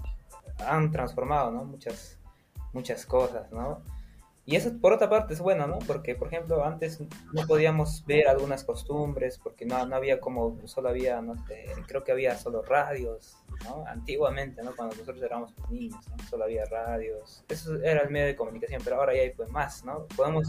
han 0.66 0.92
transformado, 0.92 1.52
¿no? 1.52 1.64
Muchas, 1.64 2.18
muchas 2.74 3.06
cosas, 3.06 3.52
¿no? 3.52 3.82
Y 4.50 4.56
eso 4.56 4.72
por 4.82 4.94
otra 4.94 5.08
parte 5.08 5.36
es 5.36 5.42
bueno, 5.42 5.68
¿no? 5.68 5.78
Porque, 5.78 6.16
por 6.16 6.28
ejemplo, 6.30 6.66
antes 6.66 7.00
no 7.00 7.46
podíamos 7.46 8.04
ver 8.08 8.28
algunas 8.28 8.64
costumbres, 8.64 9.38
porque 9.38 9.64
no, 9.64 9.86
no 9.86 9.96
había 9.96 10.20
como, 10.20 10.58
solo 10.66 10.90
había, 10.90 11.22
no 11.22 11.36
sé, 11.46 11.68
creo 11.86 12.04
que 12.04 12.12
había 12.12 12.36
solo 12.36 12.64
radios, 12.64 13.38
¿no? 13.64 13.86
Antiguamente, 13.86 14.64
¿no? 14.64 14.76
Cuando 14.76 14.96
nosotros 14.96 15.22
éramos 15.22 15.54
niños, 15.70 16.04
¿no? 16.10 16.24
Solo 16.28 16.46
había 16.46 16.66
radios. 16.66 17.44
Eso 17.48 17.76
era 17.76 18.02
el 18.02 18.10
medio 18.10 18.26
de 18.26 18.36
comunicación, 18.36 18.82
pero 18.84 18.96
ahora 18.96 19.14
ya 19.14 19.22
hay 19.22 19.30
pues 19.30 19.50
más, 19.50 19.86
¿no? 19.86 20.08
Podemos 20.16 20.48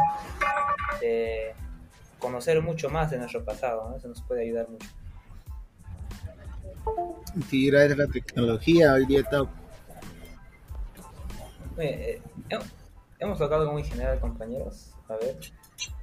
eh, 1.02 1.52
conocer 2.19 2.62
mucho 2.62 2.88
más 2.88 3.11
de 3.11 3.19
nuestro 3.19 3.45
pasado, 3.45 3.90
¿no? 3.90 3.97
Eso 3.99 4.09
nos 4.09 4.23
puede 4.23 4.45
ayudar 4.45 4.67
mucho. 4.71 4.88
Sí, 7.50 7.67
gracias 7.71 7.99
a 7.99 8.02
la 8.02 8.09
tecnología, 8.09 8.95
hoy 8.95 9.05
día 9.05 9.21
está... 9.21 9.47
Eh, 11.78 12.20
hemos 13.18 13.38
tocado 13.38 13.62
algo 13.62 13.72
muy 13.72 13.84
general, 13.84 14.18
compañeros. 14.20 14.92
A 15.08 15.16
ver, 15.16 15.36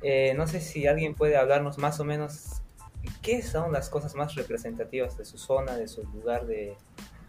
eh, 0.01 0.33
no 0.35 0.47
sé 0.47 0.61
si 0.61 0.87
alguien 0.87 1.15
puede 1.15 1.37
hablarnos 1.37 1.77
más 1.77 1.99
o 1.99 2.03
menos 2.03 2.61
qué 3.21 3.41
son 3.41 3.71
las 3.71 3.89
cosas 3.89 4.15
más 4.15 4.35
representativas 4.35 5.17
de 5.17 5.25
su 5.25 5.37
zona, 5.37 5.75
de 5.75 5.87
su 5.87 6.03
lugar 6.03 6.45
de 6.45 6.75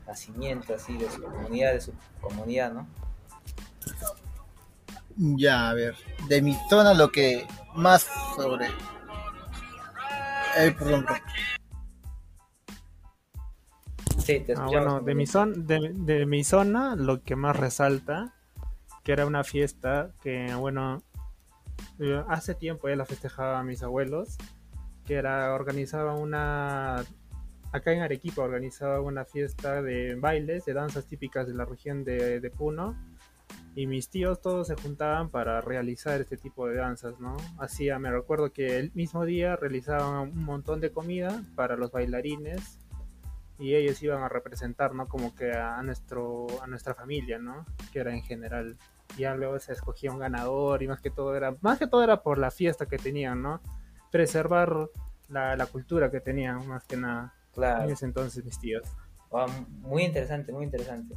nacimiento, 0.07 0.75
así, 0.75 0.97
de 0.97 1.11
su 1.11 1.23
comunidad, 1.23 1.73
de 1.73 1.81
su 1.81 1.93
comunidad, 2.21 2.73
¿no? 2.73 2.87
Ya, 5.17 5.71
a 5.71 5.75
ver, 5.75 5.97
de 6.29 6.43
mi 6.43 6.57
zona 6.71 6.95
lo 6.95 7.11
que 7.11 7.47
más 7.75 8.07
sobre... 8.37 8.69
Eh. 10.57 10.75
Sí, 14.35 14.41
te 14.41 14.53
Ah, 14.53 14.67
bueno, 14.67 15.01
de 15.01 15.15
mi, 15.15 15.25
zon- 15.27 15.67
de, 15.67 15.93
de 15.95 16.27
mi 16.27 16.45
zona 16.45 16.97
lo 16.97 17.23
que 17.23 17.35
más 17.35 17.57
resalta, 17.57 18.35
que 19.03 19.13
era 19.13 19.25
una 19.27 19.43
fiesta 19.43 20.11
que, 20.23 20.55
bueno, 20.55 21.03
eh, 21.99 22.23
hace 22.29 22.55
tiempo 22.55 22.89
ya 22.89 22.97
la 22.97 23.07
festejaban 23.07 23.67
mis 23.67 23.83
abuelos, 23.83 24.37
que 25.07 25.15
era, 25.15 25.55
organizaba 25.55 26.15
una, 26.15 26.97
acá 27.73 27.93
en 27.93 28.03
Arequipa 28.03 28.43
organizaba 28.43 29.01
una 29.01 29.25
fiesta 29.25 29.81
de 29.81 30.15
bailes, 30.17 30.67
de 30.67 30.75
danzas 30.75 31.07
típicas 31.07 31.47
de 31.47 31.55
la 31.55 31.65
región 31.65 32.05
de, 32.05 32.41
de 32.41 32.51
Puno, 32.51 32.97
y 33.75 33.87
mis 33.87 34.11
tíos 34.11 34.43
todos 34.43 34.67
se 34.67 34.75
juntaban 34.75 35.31
para 35.31 35.61
realizar 35.63 36.21
este 36.21 36.37
tipo 36.37 36.67
de 36.67 36.75
danzas, 36.77 37.19
¿no? 37.21 37.37
Hacía, 37.59 37.99
me 37.99 38.11
recuerdo 38.11 38.53
que 38.53 38.79
el 38.79 38.91
mismo 38.95 39.25
día 39.25 39.57
realizaban 39.57 40.33
un 40.33 40.45
montón 40.45 40.81
de 40.81 40.91
comida 40.91 41.43
para 41.55 41.77
los 41.77 41.93
bailarines 41.93 42.79
y 43.59 43.75
ellos 43.75 44.03
iban 44.03 44.23
a 44.23 44.29
representar, 44.29 44.95
¿no? 44.95 45.07
Como 45.07 45.35
que 45.35 45.53
a 45.53 45.83
nuestro, 45.83 46.47
a 46.63 46.67
nuestra 46.67 46.95
familia, 46.95 47.39
¿no? 47.39 47.67
Que 47.93 48.01
era 48.01 48.15
en 48.15 48.23
general. 48.23 48.77
Ya 49.17 49.35
luego 49.35 49.59
se 49.59 49.73
escogía 49.73 50.13
un 50.13 50.19
ganador 50.19 50.83
y 50.83 50.89
más 50.89 51.01
que 51.01 51.11
todo 51.11 51.35
era, 51.35 51.57
más 51.61 51.79
que 51.79 51.87
todo 51.87 52.05
era 52.05 52.23
por 52.23 52.39
la 52.39 52.51
fiesta 52.51 52.87
que 52.87 52.99
tenían, 52.99 53.43
¿no? 53.43 53.61
Preservar 54.13 54.89
la, 55.29 55.57
la 55.57 55.67
cultura 55.67 56.11
que 56.11 56.21
tenían, 56.21 56.67
más 56.69 56.85
que 56.85 56.97
nada. 56.97 57.35
En 57.49 57.53
Claro, 57.55 57.91
ese 57.91 58.07
entonces 58.07 58.45
mis 58.45 58.59
tíos. 58.61 58.89
Ah, 59.33 59.47
muy 59.69 60.05
interesante, 60.05 60.53
muy 60.53 60.65
interesante. 60.65 61.15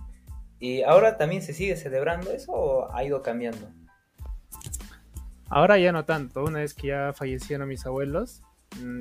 ¿Y 0.59 0.81
ahora 0.83 1.17
también 1.17 1.41
se 1.41 1.53
sigue 1.53 1.75
celebrando 1.75 2.31
eso 2.31 2.51
o 2.51 2.93
ha 2.93 3.03
ido 3.03 3.21
cambiando? 3.21 3.69
Ahora 5.49 5.77
ya 5.77 5.91
no 5.91 6.05
tanto, 6.05 6.43
una 6.43 6.59
vez 6.59 6.73
que 6.73 6.87
ya 6.87 7.13
fallecieron 7.13 7.67
mis 7.67 7.85
abuelos, 7.85 8.41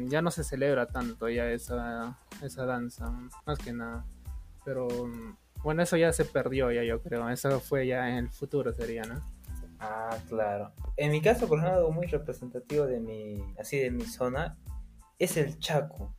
ya 0.08 0.22
no 0.22 0.30
se 0.30 0.44
celebra 0.44 0.86
tanto 0.86 1.28
ya 1.28 1.50
esa, 1.50 2.18
esa 2.42 2.66
danza, 2.66 3.10
más 3.46 3.58
que 3.58 3.72
nada. 3.72 4.04
Pero 4.64 4.88
mm, 4.88 5.36
bueno, 5.62 5.82
eso 5.82 5.96
ya 5.96 6.12
se 6.12 6.24
perdió 6.24 6.70
ya 6.72 6.82
yo 6.82 7.02
creo, 7.02 7.28
eso 7.28 7.60
fue 7.60 7.86
ya 7.86 8.08
en 8.08 8.16
el 8.16 8.30
futuro 8.30 8.72
sería, 8.72 9.02
¿no? 9.02 9.20
Ah, 9.78 10.16
claro. 10.28 10.72
En 10.96 11.10
mi 11.10 11.22
caso, 11.22 11.48
por 11.48 11.58
ejemplo, 11.58 11.78
algo 11.78 11.92
muy 11.92 12.06
representativo 12.06 12.86
de 12.86 13.00
mi, 13.00 13.42
así 13.58 13.78
de 13.78 13.90
mi 13.90 14.04
zona 14.04 14.58
es 15.18 15.36
el 15.38 15.58
Chaco. 15.58 16.14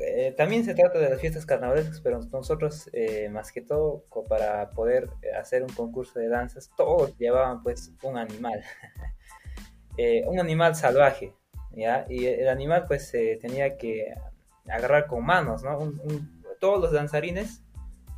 eh, 0.00 0.34
también 0.36 0.64
se 0.64 0.74
trata 0.74 0.98
de 0.98 1.10
las 1.10 1.20
fiestas 1.20 1.46
carnavalescas, 1.46 2.00
pero 2.00 2.20
nosotros, 2.20 2.88
eh, 2.92 3.28
más 3.30 3.50
que 3.50 3.60
todo, 3.60 4.04
para 4.28 4.70
poder 4.70 5.10
eh, 5.22 5.32
hacer 5.34 5.62
un 5.62 5.70
concurso 5.70 6.20
de 6.20 6.28
danzas, 6.28 6.70
todos 6.76 7.16
llevaban 7.18 7.62
pues 7.62 7.92
un 8.02 8.16
animal, 8.16 8.62
un 10.28 10.38
animal 10.38 10.76
salvaje, 10.76 11.34
Y 12.08 12.26
el 12.26 12.48
animal 12.48 12.84
pues 12.86 13.08
se 13.08 13.36
tenía 13.36 13.76
que 13.76 14.14
agarrar 14.68 15.06
con 15.06 15.24
manos, 15.24 15.62
¿no? 15.62 15.92
Todos 16.60 16.80
los 16.80 16.92
danzarines 16.92 17.62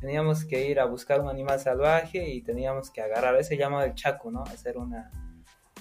teníamos 0.01 0.43
que 0.43 0.67
ir 0.67 0.79
a 0.79 0.85
buscar 0.85 1.21
un 1.21 1.29
animal 1.29 1.59
salvaje 1.59 2.27
y 2.27 2.41
teníamos 2.41 2.89
que 2.89 3.01
agarrar, 3.01 3.35
ese 3.35 3.49
se 3.49 3.57
llama 3.57 3.85
el 3.85 3.93
chaco, 3.93 4.31
¿no? 4.31 4.41
Hacer 4.43 4.77
una, 4.77 5.11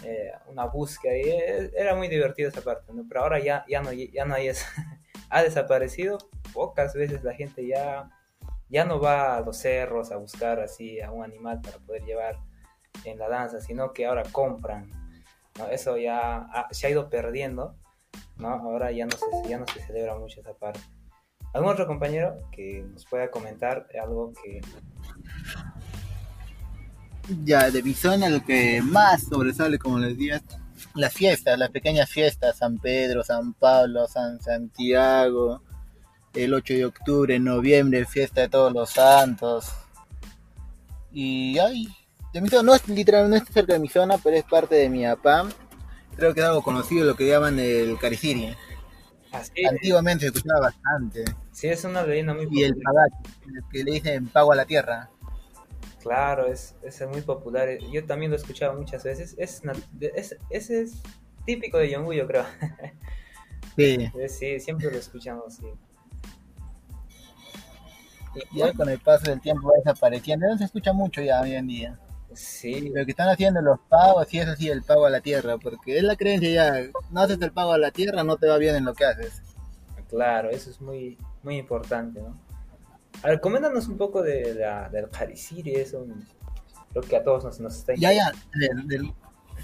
eh, 0.04 0.30
una 0.46 0.66
búsqueda 0.66 1.16
y 1.16 1.22
eh, 1.22 1.70
era 1.75 1.96
muy 1.96 2.08
divertido 2.08 2.50
esa 2.50 2.60
parte, 2.60 2.92
¿no? 2.92 3.04
Pero 3.08 3.22
ahora 3.22 3.38
ya, 3.38 3.64
ya, 3.66 3.80
no, 3.80 3.92
ya 3.92 4.26
no 4.26 4.34
hay 4.34 4.49
eso, 4.49 4.66
ha 5.30 5.42
desaparecido, 5.42 6.18
pocas 6.52 6.94
veces 6.94 7.25
la 7.25 7.32
gente 7.32 7.66
ya, 7.66 8.10
ya 8.68 8.84
no 8.84 9.00
va 9.00 9.38
a 9.38 9.40
los 9.40 9.56
cerros 9.56 10.12
a 10.12 10.16
buscar 10.16 10.60
así 10.60 11.00
a 11.00 11.10
un 11.10 11.25
animal 11.25 11.62
para 11.62 11.78
poder 11.78 12.04
llevar 12.04 12.37
en 13.04 13.18
la 13.18 13.28
danza, 13.28 13.62
sino 13.62 13.94
que 13.94 14.04
ahora 14.04 14.22
compran, 14.30 15.00
Eso 15.69 15.97
ya 15.97 16.37
ha- 16.52 16.69
se 16.71 16.87
ha 16.87 16.90
ido 16.90 17.09
perdiendo, 17.11 17.76
¿no? 18.37 18.49
Ahora 18.49 18.90
ya 18.93 19.07
no 19.07 19.12
se, 19.17 19.49
ya 19.49 19.59
no 19.59 19.67
se 19.67 19.81
celebra 19.87 20.17
mucho 20.19 20.40
esa 20.40 20.55
parte. 20.55 20.81
¿Algún 21.52 21.71
otro 21.73 21.87
compañero 21.87 22.37
que 22.52 22.85
nos 22.93 23.05
pueda 23.07 23.31
comentar 23.31 23.88
algo 24.00 24.33
que... 24.43 24.61
Ya, 27.45 27.71
de 27.71 27.83
mi 27.83 27.95
zona 27.95 28.29
lo 28.29 28.43
que 28.45 28.81
más 28.83 29.25
sobresale, 29.25 29.79
como 29.79 29.99
les 29.99 30.17
decía, 30.17 30.40
las 30.95 31.12
fiestas, 31.12 31.59
las 31.59 31.71
pequeñas 31.71 32.09
fiestas, 32.11 32.59
San 32.59 32.79
Pedro, 32.79 33.23
San 33.23 33.52
Pablo, 33.55 34.07
San 34.09 34.40
Santiago, 34.40 35.62
el 36.35 36.55
8 36.55 36.75
de 36.75 36.85
octubre, 36.87 37.38
noviembre, 37.38 38.05
fiesta 38.05 38.43
de 38.43 38.49
todos 38.49 38.73
los 38.73 38.90
santos. 38.90 39.73
Y 41.12 41.59
ay, 41.59 41.88
de 42.32 42.40
mi 42.40 42.49
zona, 42.49 42.62
no 42.62 42.75
es 42.75 42.88
literal, 42.88 43.28
no 43.28 43.37
es 43.37 43.44
cerca 43.52 43.72
de 43.72 43.78
mi 43.78 43.88
zona, 43.88 44.18
pero 44.18 44.37
es 44.37 44.44
parte 44.44 44.75
de 44.76 44.88
mi 44.88 45.04
APAM. 45.06 45.50
Creo 46.16 46.34
que 46.34 46.40
es 46.40 46.46
algo 46.46 46.62
conocido, 46.62 47.06
lo 47.06 47.16
que 47.16 47.26
llaman 47.28 47.58
el 47.58 47.99
Cariciri. 47.99 48.54
Así, 49.32 49.64
Antiguamente 49.64 50.22
se 50.22 50.26
escuchaba 50.37 50.60
bastante. 50.60 51.25
sí, 51.52 51.68
es 51.68 51.84
una 51.84 52.02
leyenda 52.04 52.34
muy 52.34 52.49
Y 52.50 52.64
el 52.64 52.75
popular. 52.75 52.94
pagacho, 53.10 53.38
el 53.46 53.62
que 53.70 53.84
le 53.84 53.92
dicen 53.92 54.28
pago 54.28 54.52
a 54.52 54.56
la 54.56 54.64
tierra. 54.64 55.08
Claro, 56.02 56.46
es, 56.46 56.75
es 56.82 57.06
muy 57.08 57.20
popular. 57.20 57.68
Yo 57.92 58.04
también 58.06 58.30
lo 58.30 58.37
he 58.37 58.40
escuchado 58.40 58.75
muchas 58.75 59.04
veces. 59.04 59.34
Es, 59.38 59.62
es, 60.14 60.37
ese 60.49 60.80
es 60.82 61.02
típico 61.44 61.78
de 61.78 61.90
Yongu, 61.90 62.12
yo 62.12 62.26
creo. 62.26 62.44
Sí. 63.76 64.10
Eh, 64.18 64.28
Sí, 64.28 64.58
siempre 64.60 64.90
lo 64.90 64.99
escuchamos, 64.99 65.54
sí. 65.54 65.66
Y 68.52 68.58
Ya 68.58 68.72
con 68.72 68.88
el 68.88 68.99
paso 68.99 69.30
del 69.30 69.40
tiempo 69.40 69.68
va 69.68 69.75
desapareciendo, 69.78 70.46
no 70.49 70.58
se 70.58 70.64
escucha 70.64 70.92
mucho 70.92 71.22
ya 71.22 71.40
hoy 71.40 71.54
en 71.54 71.66
día. 71.66 71.99
Sí, 72.34 72.92
Lo 72.94 73.04
que 73.04 73.12
están 73.12 73.28
haciendo 73.28 73.60
los 73.62 73.80
pagos, 73.88 74.32
y 74.34 74.38
eso 74.38 74.54
sí, 74.56 74.68
el 74.68 74.82
pago 74.82 75.06
a 75.06 75.10
la 75.10 75.20
tierra, 75.20 75.58
porque 75.58 75.96
es 75.99 76.02
la 76.04 76.16
creencia 76.16 76.50
ya, 76.50 76.90
no 77.10 77.20
haces 77.22 77.40
el 77.40 77.52
pago 77.52 77.72
a 77.72 77.78
la 77.78 77.90
tierra, 77.90 78.22
no 78.25 78.37
te 78.37 78.46
va 78.49 78.58
bien 78.58 78.76
en 78.76 78.84
lo 78.84 78.94
que 78.94 79.04
haces. 79.04 79.42
claro, 80.08 80.50
eso 80.50 80.70
es 80.70 80.80
muy, 80.80 81.18
muy 81.42 81.56
importante, 81.58 82.20
¿no? 82.20 82.34
A 83.22 83.28
ver, 83.28 83.40
coméntanos 83.40 83.88
un 83.88 83.99
poco 83.99 84.22
de 84.22 84.54
la, 84.54 84.88
del 84.90 85.08
Harisiri, 85.12 85.75
eso 85.76 86.06
creo 86.90 87.02
que 87.02 87.16
a 87.16 87.25
todos 87.25 87.44
nos, 87.44 87.60
nos 87.60 87.76
está 87.76 87.94
Ya, 87.94 88.12
ya, 88.12 88.32
del, 88.54 88.87
del- 88.88 89.12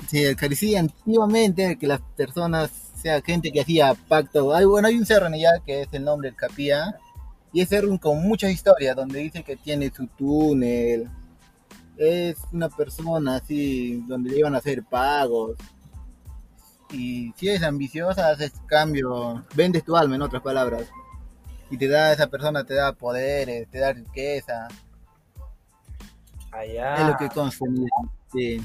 sí, 0.09 0.25
el 0.25 0.37
Caricí 0.37 0.77
antiguamente, 0.77 1.79
que 1.79 1.87
las 1.87 2.01
personas, 2.17 2.71
sea, 2.95 3.21
gente 3.23 3.53
que 3.53 3.61
hacía 3.61 3.95
pacto, 4.09 4.55
hay, 4.55 4.65
bueno, 4.65 4.89
hay 4.89 4.97
un 4.99 5.07
cerro 5.07 5.27
en 5.27 5.35
allá 5.35 5.61
que 5.65 5.83
es 5.83 5.89
el 5.93 6.05
nombre 6.05 6.29
del 6.31 6.37
Capía, 6.37 6.97
y 7.53 7.63
es 7.63 7.69
cerro 7.69 7.99
con 8.01 8.23
muchas 8.23 8.51
historias, 8.51 8.97
donde 8.97 9.21
dice 9.21 9.43
que 9.45 9.57
tiene 9.57 9.91
su 9.95 10.07
túnel, 10.09 11.09
es 11.97 12.39
una 12.53 12.69
persona 12.69 13.37
así, 13.37 14.03
donde 14.07 14.31
le 14.31 14.39
iban 14.39 14.55
a 14.55 14.59
hacer 14.59 14.85
pagos, 14.85 15.57
y 16.91 17.33
si 17.37 17.49
eres 17.49 17.63
ambiciosa, 17.63 18.31
haces 18.31 18.53
cambio, 18.67 19.45
vendes 19.55 19.85
tu 19.85 19.97
alma, 19.97 20.17
en 20.17 20.23
otras 20.23 20.43
palabras, 20.43 20.89
y 21.71 21.77
te 21.77 21.89
da, 21.89 22.13
esa 22.13 22.29
persona 22.29 22.65
te 22.65 22.75
da 22.75 22.93
poderes, 22.93 23.69
te 23.71 23.79
da 23.79 23.93
riqueza, 23.93 24.69
allá. 26.53 26.95
es 26.95 27.07
lo 27.09 27.17
que 27.17 27.29
consta, 27.29 27.67
sí. 28.33 28.63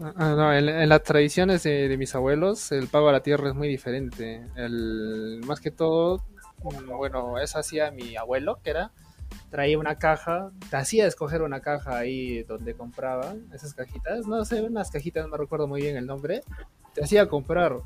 Ah, 0.00 0.34
no, 0.36 0.52
en, 0.52 0.68
en 0.68 0.88
las 0.88 1.02
tradiciones 1.02 1.62
de, 1.64 1.88
de 1.88 1.96
mis 1.96 2.14
abuelos, 2.14 2.70
el 2.72 2.88
pago 2.88 3.08
a 3.08 3.12
la 3.12 3.22
tierra 3.22 3.48
es 3.48 3.54
muy 3.54 3.68
diferente. 3.68 4.46
El, 4.54 5.40
más 5.44 5.60
que 5.60 5.70
todo, 5.70 6.24
bueno, 6.62 7.38
eso 7.38 7.58
hacía 7.58 7.90
mi 7.90 8.16
abuelo, 8.16 8.60
que 8.62 8.70
era, 8.70 8.92
traía 9.50 9.78
una 9.78 9.98
caja, 9.98 10.50
te 10.70 10.76
hacía 10.76 11.06
escoger 11.06 11.42
una 11.42 11.60
caja 11.60 11.98
ahí 11.98 12.42
donde 12.44 12.74
compraba 12.74 13.34
esas 13.52 13.74
cajitas, 13.74 14.26
no 14.26 14.44
sé, 14.44 14.62
unas 14.62 14.90
cajitas, 14.90 15.24
no 15.24 15.30
me 15.30 15.38
recuerdo 15.38 15.66
muy 15.66 15.80
bien 15.80 15.96
el 15.96 16.06
nombre, 16.06 16.42
te 16.94 17.04
hacía 17.04 17.28
comprar. 17.28 17.76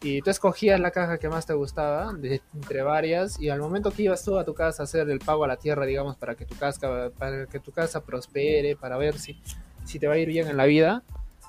Y 0.00 0.22
tú 0.22 0.30
escogías 0.30 0.78
la 0.78 0.92
caja 0.92 1.18
que 1.18 1.28
más 1.28 1.44
te 1.44 1.54
gustaba, 1.54 2.12
de, 2.12 2.40
entre 2.54 2.82
varias, 2.82 3.40
y 3.40 3.48
al 3.48 3.58
momento 3.58 3.90
que 3.90 4.04
ibas 4.04 4.24
tú 4.24 4.38
a 4.38 4.44
tu 4.44 4.54
casa 4.54 4.82
a 4.82 4.84
hacer 4.84 5.10
el 5.10 5.18
pago 5.18 5.44
a 5.44 5.48
la 5.48 5.56
tierra, 5.56 5.86
digamos, 5.86 6.16
para 6.16 6.36
que 6.36 6.44
tu 6.44 6.54
casa, 6.54 7.10
para 7.18 7.46
que 7.46 7.58
tu 7.58 7.72
casa 7.72 8.04
prospere, 8.04 8.76
para 8.76 8.96
ver 8.96 9.18
si, 9.18 9.40
si 9.84 9.98
te 9.98 10.06
va 10.06 10.14
a 10.14 10.18
ir 10.18 10.28
bien 10.28 10.46
en 10.46 10.56
la 10.56 10.66
vida, 10.66 11.02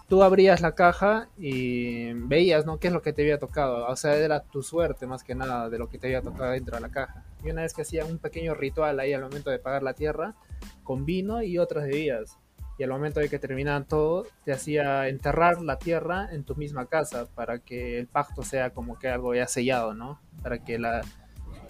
tú 0.10 0.24
abrías 0.24 0.60
la 0.62 0.74
caja 0.74 1.30
y 1.38 2.12
veías, 2.14 2.66
¿no? 2.66 2.80
¿Qué 2.80 2.88
es 2.88 2.94
lo 2.94 3.02
que 3.02 3.14
te 3.14 3.22
había 3.22 3.38
tocado? 3.38 3.88
O 3.88 3.96
sea, 3.96 4.16
era 4.16 4.42
tu 4.42 4.64
suerte 4.64 5.06
más 5.06 5.24
que 5.24 5.36
nada 5.36 5.70
de 5.70 5.78
lo 5.78 5.88
que 5.88 6.00
te 6.00 6.08
había 6.08 6.22
tocado 6.22 6.52
dentro 6.52 6.76
de 6.76 6.82
la 6.82 6.90
caja. 6.90 7.24
Y 7.44 7.52
una 7.52 7.62
vez 7.62 7.74
que 7.74 7.84
hacían 7.84 8.08
un 8.08 8.18
pequeño 8.18 8.56
ritual 8.56 9.00
ahí 9.00 9.14
al 9.14 9.22
momento 9.22 9.52
de 9.52 9.60
pagar 9.60 9.84
la 9.84 9.94
tierra, 9.94 10.36
con 10.84 11.06
vino 11.06 11.44
y 11.44 11.60
otras 11.60 11.86
bebidas. 11.86 12.38
Y 12.80 12.84
al 12.84 12.90
momento 12.90 13.20
de 13.20 13.30
que 13.30 13.40
terminaban 13.40 13.86
todo, 13.86 14.26
te 14.46 14.52
hacía 14.52 15.08
enterrar 15.10 15.62
la 15.62 15.78
tierra 15.78 16.30
en 16.32 16.44
tu 16.44 16.56
misma 16.56 16.88
casa 16.88 17.28
para 17.36 17.60
que 17.60 18.00
el 18.00 18.08
pacto 18.08 18.42
sea 18.42 18.72
como 18.72 18.98
que 18.98 19.10
algo 19.10 19.36
ya 19.36 19.48
sellado, 19.48 19.94
¿no? 19.94 20.20
Para 20.42 20.64
que 20.64 20.80
la, 20.80 21.02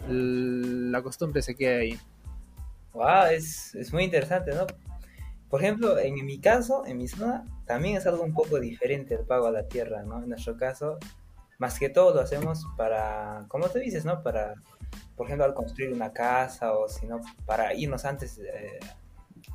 la 0.08 1.02
costumbre 1.02 1.42
se 1.42 1.56
quede 1.56 1.82
ahí. 1.82 2.00
Wow, 2.94 3.26
es, 3.32 3.76
es 3.76 3.92
muy 3.92 4.04
interesante, 4.04 4.54
¿no? 4.54 4.66
Por 5.50 5.64
ejemplo, 5.64 5.98
en 5.98 6.26
mi 6.26 6.40
caso, 6.40 6.86
en 6.86 6.98
mi 6.98 7.08
zona, 7.08 7.46
también 7.66 7.98
es 7.98 8.06
algo 8.06 8.24
un 8.24 8.34
poco 8.34 8.60
diferente 8.60 9.16
el 9.16 9.26
pago 9.26 9.48
a 9.48 9.52
la 9.52 9.68
tierra, 9.68 10.04
¿no? 10.04 10.22
En 10.22 10.30
nuestro 10.30 10.56
caso, 10.58 11.00
más 11.58 11.80
que 11.80 11.90
todo 11.90 12.14
lo 12.14 12.22
hacemos 12.22 12.66
para, 12.78 13.46
como 13.48 13.68
tú 13.70 13.80
dices, 13.80 14.06
¿no? 14.06 14.22
Para, 14.22 14.56
por 15.16 15.26
ejemplo, 15.26 15.46
al 15.46 15.54
construir 15.54 15.92
una 15.92 16.14
casa 16.14 16.74
o 16.74 16.88
si 16.88 17.08
no, 17.08 17.20
para 17.46 17.74
irnos 17.74 18.06
antes 18.06 18.40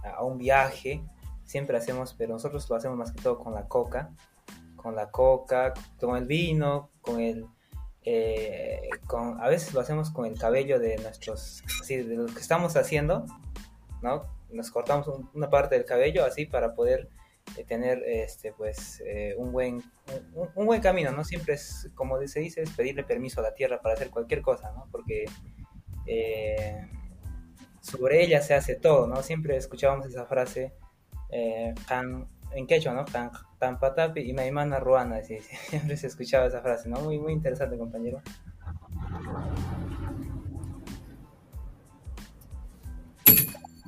a 0.03 0.25
un 0.25 0.37
viaje, 0.37 1.03
siempre 1.45 1.77
hacemos, 1.77 2.15
pero 2.15 2.33
nosotros 2.35 2.69
lo 2.69 2.77
hacemos 2.77 2.99
más 2.99 3.13
que 3.13 3.23
todo 3.23 3.39
con 3.39 3.55
la 3.55 3.69
coca, 3.69 4.11
con 4.77 4.97
la 4.97 5.11
coca, 5.11 5.73
con 6.01 6.17
el 6.17 6.27
vino, 6.27 6.91
con 7.01 7.21
el... 7.21 7.47
Eh, 8.07 8.91
con, 9.07 9.41
a 9.41 9.49
veces 9.49 9.73
lo 9.73 9.81
hacemos 9.81 10.11
con 10.11 10.27
el 10.27 10.39
cabello 10.39 10.79
de 10.79 10.99
nuestros, 10.99 11.63
así, 11.81 11.97
de 11.97 12.17
lo 12.17 12.27
que 12.27 12.41
estamos 12.41 12.77
haciendo, 12.77 13.25
¿no? 14.03 14.27
Nos 14.55 14.71
cortamos 14.71 15.09
una 15.35 15.51
parte 15.51 15.75
del 15.75 15.85
cabello 15.85 16.25
así 16.25 16.47
para 16.47 16.75
poder 16.75 17.09
eh, 17.57 17.65
tener, 17.65 18.03
este, 18.07 18.53
pues, 18.53 19.03
eh, 19.07 19.35
un 19.37 19.53
buen, 19.53 19.83
un, 20.55 20.67
buen 20.67 20.81
camino, 20.81 21.13
¿no? 21.13 21.25
Siempre 21.25 21.55
es, 21.55 21.91
como 21.95 22.19
se 22.27 22.41
dice, 22.41 22.63
es 22.63 22.71
pedirle 22.71 23.05
permiso 23.05 23.41
a 23.41 23.43
la 23.43 23.55
tierra 23.55 23.81
para 23.81 23.95
hacer 23.95 24.11
cualquier 24.11 24.43
cosa, 24.43 24.73
¿no? 24.73 24.89
Porque 24.91 25.27
sobre 27.85 28.25
ella 28.25 28.41
se 28.41 28.55
hace 28.55 28.77
todo, 28.77 29.07
¿no? 29.07 29.23
Siempre 29.23 29.57
escuchábamos 29.57 30.07
esa 30.07 30.25
frase, 30.25 30.73
eh, 31.31 31.75
en 32.53 32.67
quechua, 32.67 32.95
¿no? 32.95 33.05
Tan, 33.05 33.31
tan 33.59 33.79
patapi 33.79 34.21
y 34.21 34.33
maimana 34.33 34.81
ruana, 34.81 35.21
siempre 35.69 35.97
se 35.97 36.07
escuchaba 36.07 36.47
esa 36.47 36.63
frase, 36.63 36.89
¿no? 36.89 37.01
Muy, 37.01 37.19
muy 37.19 37.33
interesante, 37.33 37.77
compañero. 37.77 38.23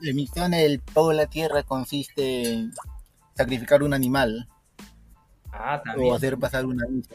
La 0.00 0.12
misión 0.12 0.50
del 0.50 0.80
pago 0.80 1.10
de 1.10 1.16
la 1.16 1.26
tierra 1.26 1.62
consiste 1.62 2.52
en 2.52 2.72
sacrificar 3.34 3.82
un 3.82 3.94
animal. 3.94 4.48
Ah, 5.52 5.80
también. 5.84 6.12
O 6.12 6.14
hacer 6.14 6.38
pasar 6.38 6.66
una 6.66 6.86
misa. 6.86 7.14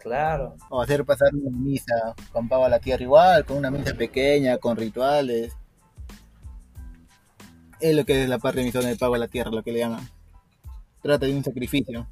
Claro. 0.00 0.56
O 0.70 0.80
hacer 0.80 1.04
pasar 1.04 1.34
una 1.34 1.50
misa 1.50 2.14
con 2.32 2.48
pago 2.48 2.64
a 2.64 2.68
la 2.68 2.78
tierra 2.78 3.02
igual, 3.02 3.44
con 3.44 3.58
una 3.58 3.70
misa 3.70 3.94
pequeña, 3.94 4.58
con 4.58 4.76
rituales. 4.76 5.54
Es 7.80 7.94
lo 7.94 8.04
que 8.04 8.22
es 8.22 8.28
la 8.28 8.38
parte 8.38 8.60
de 8.60 8.66
misión 8.66 8.84
del 8.84 8.96
pago 8.96 9.14
a 9.14 9.18
la 9.18 9.28
tierra, 9.28 9.50
lo 9.50 9.62
que 9.62 9.72
le 9.72 9.80
llaman 9.80 10.08
trata 11.06 11.26
de 11.26 11.36
un 11.36 11.44
sacrificio. 11.44 12.06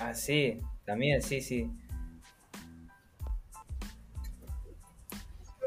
Ah, 0.00 0.14
sí, 0.14 0.58
también, 0.84 1.22
sí, 1.22 1.40
sí. 1.40 1.70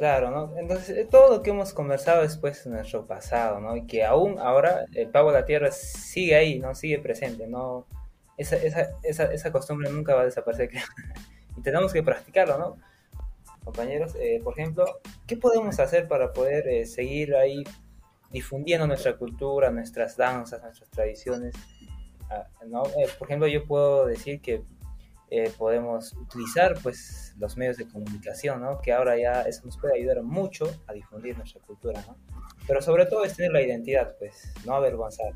Claro, 0.04 0.32
¿no? 0.32 0.58
Entonces, 0.58 0.98
eh, 0.98 1.08
todo 1.10 1.38
lo 1.38 1.42
que 1.42 1.52
hemos 1.52 1.74
conversado 1.74 2.24
después 2.24 2.62
de 2.66 2.72
nuestro 2.72 3.08
pasado, 3.08 3.62
¿no? 3.62 3.78
Y 3.78 3.88
que 3.88 4.04
aún 4.04 4.38
ahora 4.38 4.84
el 4.92 5.08
pago 5.08 5.32
de 5.32 5.40
la 5.40 5.46
tierra 5.46 5.72
sigue 5.72 6.36
ahí, 6.36 6.60
¿no? 6.60 6.76
Sigue 6.76 7.00
presente, 7.00 7.48
¿no? 7.48 7.88
Esa, 8.36 8.58
esa, 8.58 8.90
esa, 9.02 9.32
esa 9.32 9.52
costumbre 9.54 9.90
nunca 9.90 10.14
va 10.14 10.24
a 10.24 10.26
desaparecer. 10.26 10.72
y 11.58 11.62
tenemos 11.62 11.94
que 11.94 12.04
practicarlo, 12.04 12.58
¿no? 12.58 12.78
Compañeros, 13.64 14.14
eh, 14.16 14.42
por 14.44 14.60
ejemplo, 14.60 14.84
¿qué 15.26 15.38
podemos 15.38 15.80
hacer 15.80 16.06
para 16.10 16.34
poder 16.34 16.68
eh, 16.68 16.86
seguir 16.86 17.34
ahí 17.38 17.64
difundiendo 18.30 18.86
nuestra 18.86 19.16
cultura, 19.16 19.72
nuestras 19.72 20.18
danzas, 20.18 20.62
nuestras 20.62 20.90
tradiciones? 20.90 21.56
Ah, 22.30 22.46
¿no? 22.68 22.84
Por 23.18 23.30
ejemplo, 23.30 23.48
yo 23.48 23.64
puedo 23.66 24.06
decir 24.06 24.42
que 24.42 24.64
eh, 25.36 25.52
podemos 25.58 26.14
utilizar 26.14 26.78
pues 26.84 27.34
los 27.40 27.58
medios 27.58 27.78
de 27.78 27.88
comunicación, 27.88 28.62
¿no? 28.62 28.80
Que 28.80 28.94
ahora 28.94 29.18
ya 29.18 29.42
eso 29.42 29.66
nos 29.66 29.80
puede 29.80 29.98
ayudar 29.98 30.22
mucho 30.22 30.66
a 30.86 30.94
difundir 30.94 31.36
nuestra 31.36 31.60
cultura, 31.62 32.04
¿no? 32.06 32.16
Pero 32.68 32.84
sobre 32.84 33.08
todo 33.08 33.26
es 33.26 33.36
tener 33.36 33.52
la 33.52 33.64
identidad, 33.64 34.16
pues, 34.20 34.54
no 34.64 34.76
avergonzar. 34.76 35.34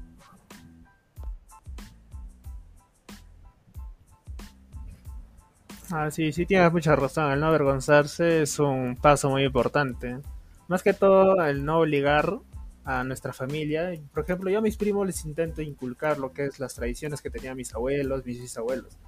Ah, 5.89 6.11
sí, 6.11 6.31
sí 6.31 6.45
tienes 6.45 6.71
mucha 6.71 6.95
razón. 6.95 7.31
El 7.31 7.39
no 7.39 7.47
avergonzarse 7.47 8.43
es 8.43 8.59
un 8.59 8.97
paso 9.01 9.31
muy 9.31 9.45
importante. 9.45 10.19
Más 10.67 10.83
que 10.83 10.93
todo, 10.93 11.43
el 11.43 11.65
no 11.65 11.79
obligar 11.79 12.37
a 12.83 13.03
nuestra 13.03 13.33
familia. 13.33 13.91
Por 14.13 14.25
ejemplo, 14.25 14.51
yo 14.51 14.59
a 14.59 14.61
mis 14.61 14.77
primos 14.77 15.07
les 15.07 15.25
intento 15.25 15.63
inculcar 15.63 16.19
lo 16.19 16.33
que 16.33 16.45
es 16.45 16.59
las 16.59 16.75
tradiciones 16.75 17.19
que 17.19 17.31
tenían 17.31 17.57
mis 17.57 17.73
abuelos, 17.73 18.23
mis 18.27 18.39
bisabuelos. 18.39 18.99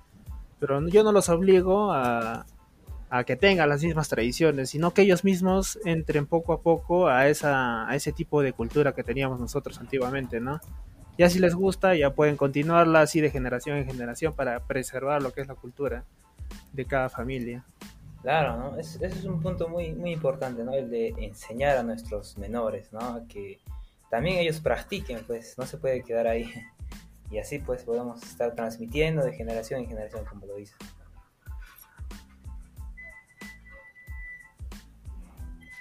Pero 0.59 0.87
yo 0.87 1.03
no 1.03 1.11
los 1.11 1.29
obligo 1.29 1.91
a, 1.91 2.45
a 3.09 3.23
que 3.23 3.35
tengan 3.35 3.69
las 3.69 3.83
mismas 3.83 4.09
tradiciones, 4.09 4.69
sino 4.69 4.91
que 4.91 5.01
ellos 5.01 5.23
mismos 5.23 5.79
entren 5.85 6.27
poco 6.27 6.53
a 6.53 6.61
poco 6.61 7.07
a, 7.07 7.27
esa, 7.27 7.89
a 7.89 7.95
ese 7.95 8.11
tipo 8.11 8.41
de 8.41 8.53
cultura 8.53 8.93
que 8.93 9.03
teníamos 9.03 9.39
nosotros 9.39 9.79
antiguamente, 9.79 10.39
¿no? 10.39 10.59
Ya 11.17 11.29
si 11.29 11.39
les 11.39 11.55
gusta, 11.55 11.95
ya 11.95 12.13
pueden 12.13 12.37
continuarla 12.37 13.01
así 13.01 13.19
de 13.19 13.29
generación 13.29 13.77
en 13.77 13.85
generación 13.85 14.33
para 14.33 14.59
preservar 14.61 15.21
lo 15.21 15.31
que 15.31 15.41
es 15.41 15.47
la 15.47 15.55
cultura 15.55 16.05
de 16.71 16.85
cada 16.85 17.09
familia. 17.09 17.65
Claro, 18.21 18.57
¿no? 18.57 18.77
ese 18.77 19.05
es 19.05 19.25
un 19.25 19.41
punto 19.41 19.69
muy, 19.69 19.93
muy 19.93 20.11
importante, 20.11 20.63
¿no? 20.63 20.73
El 20.73 20.89
de 20.89 21.09
enseñar 21.17 21.77
a 21.77 21.83
nuestros 21.83 22.37
menores, 22.37 22.91
¿no? 22.91 23.25
Que 23.27 23.59
también 24.09 24.37
ellos 24.37 24.59
practiquen, 24.59 25.23
pues 25.25 25.57
no 25.57 25.65
se 25.65 25.77
puede 25.77 26.03
quedar 26.03 26.27
ahí. 26.27 26.51
Y 27.31 27.37
así 27.37 27.59
pues 27.59 27.83
podemos 27.83 28.21
estar 28.23 28.55
transmitiendo 28.55 29.23
de 29.23 29.33
generación 29.33 29.81
en 29.81 29.87
generación, 29.87 30.25
como 30.25 30.45
lo 30.45 30.55
dice. 30.55 30.73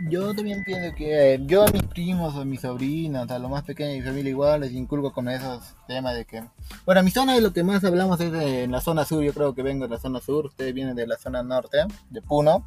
Yo 0.01 0.33
también 0.33 0.63
pienso 0.63 0.95
que 0.95 1.35
eh, 1.35 1.41
yo 1.45 1.65
a 1.65 1.73
mis 1.73 1.83
primos 1.83 2.33
o 2.37 2.43
a 2.43 2.45
mis 2.45 2.61
sobrinas, 2.61 3.29
a 3.33 3.39
lo 3.41 3.49
más 3.49 3.65
pequeño 3.65 3.91
de 3.91 3.97
mi 3.99 4.03
familia 4.03 4.31
igual, 4.31 4.61
les 4.61 4.73
inculco 4.73 5.13
con 5.13 5.29
esos 5.29 5.75
temas 5.89 6.15
de 6.15 6.25
que... 6.25 6.45
Bueno, 6.85 7.03
mi 7.03 7.11
zona 7.11 7.35
de 7.35 7.41
lo 7.41 7.53
que 7.53 7.65
más 7.65 7.83
hablamos 7.83 8.21
es 8.21 8.33
en 8.33 8.71
la 8.71 8.81
zona 8.81 9.05
sur, 9.05 9.25
yo 9.25 9.35
creo 9.35 9.57
que 9.57 9.63
vengo 9.65 9.89
de 9.89 9.95
la 9.95 10.01
zona 10.01 10.21
sur, 10.21 10.47
ustedes 10.47 10.73
vienen 10.73 10.95
de 10.95 11.05
la 11.05 11.17
zona 11.17 11.43
norte, 11.43 11.79
de 12.11 12.23
Puno. 12.23 12.65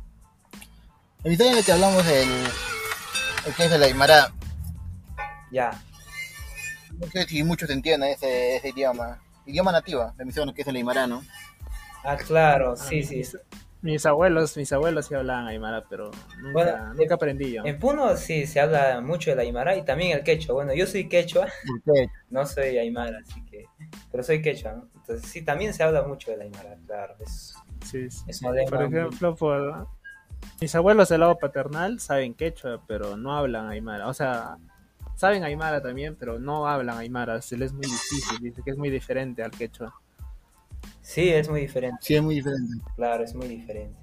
En 1.24 1.32
mi 1.32 1.38
zona 1.38 1.56
de 1.56 1.64
que 1.64 1.72
hablamos 1.72 2.06
el, 2.06 2.30
el 3.48 3.54
que 3.56 3.66
es 3.66 3.72
el 3.72 3.84
Aymara. 3.84 4.34
Ya. 5.54 5.72
No 7.02 7.08
sé 7.08 7.24
si 7.28 7.44
muchos 7.44 7.70
entienden 7.70 8.12
ese, 8.12 8.56
ese 8.56 8.70
idioma. 8.70 9.20
Idioma 9.46 9.72
nativo 9.72 10.14
de 10.16 10.24
mi 10.24 10.32
zona, 10.32 10.54
que 10.54 10.62
es 10.62 10.68
el 10.68 10.76
Aymara, 10.76 11.08
¿no? 11.08 11.24
Ah, 12.04 12.16
claro, 12.16 12.76
sí, 12.76 13.04
sí. 13.04 13.24
Mis 13.82 14.06
abuelos, 14.06 14.56
mis 14.58 14.72
abuelos 14.74 15.08
sí 15.08 15.16
hablaban 15.16 15.48
aymara, 15.48 15.84
pero 15.90 16.12
nunca, 16.40 16.94
nunca 16.96 17.16
aprendí 17.16 17.54
yo. 17.54 17.66
En 17.66 17.80
Puno 17.80 18.16
sí 18.16 18.46
se 18.46 18.60
habla 18.60 19.02
mucho 19.02 19.32
del 19.32 19.40
aymara 19.40 19.76
y 19.76 19.84
también 19.84 20.16
el 20.16 20.24
quechua. 20.24 20.54
Bueno, 20.54 20.74
yo 20.76 20.86
soy 20.86 21.10
quechua, 21.10 21.48
no 22.30 22.46
soy 22.46 22.78
aymara, 22.78 23.20
así 23.20 23.44
que, 23.46 23.66
pero 24.12 24.24
soy 24.24 24.42
quechua, 24.42 24.74
¿no? 24.74 24.88
Entonces 24.98 25.28
sí, 25.28 25.42
también 25.42 25.74
se 25.74 25.82
habla 25.82 26.04
mucho 26.04 26.30
del 26.30 26.42
aymara, 26.42 26.78
claro. 26.86 27.16
Es, 27.20 27.56
sí, 27.84 28.10
sí. 28.12 28.24
Por 28.44 28.84
ejemplo, 28.84 29.36
por, 29.36 29.88
mis 30.60 30.76
abuelos 30.76 31.10
del 31.10 31.22
lado 31.22 31.40
paternal 31.40 32.00
saben 32.00 32.36
quechua, 32.36 32.84
pero 32.88 33.18
no 33.18 33.36
hablan 33.36 33.68
aymara. 33.68 34.08
O 34.08 34.14
sea, 34.14 34.58
saben 35.22 35.44
aymara 35.44 35.84
también, 35.84 36.16
pero 36.16 36.40
no 36.40 36.68
hablan 36.68 36.98
aymara. 36.98 37.44
Se 37.44 37.56
les 37.56 37.68
es 37.68 37.74
muy 37.74 37.86
difícil, 37.86 38.40
dice 38.42 38.64
que 38.66 38.72
es 38.72 38.78
muy 38.78 38.90
diferente 38.90 39.44
al 39.44 39.52
quechua. 39.52 39.94
Sí, 41.00 41.30
es 41.30 41.48
muy 41.48 41.62
diferente. 41.62 41.98
Sí, 42.02 42.16
es 42.16 42.24
muy 42.24 42.36
diferente. 42.36 42.74
Claro, 42.96 43.24
es 43.24 43.36
muy 43.36 43.48
diferente. 43.48 43.96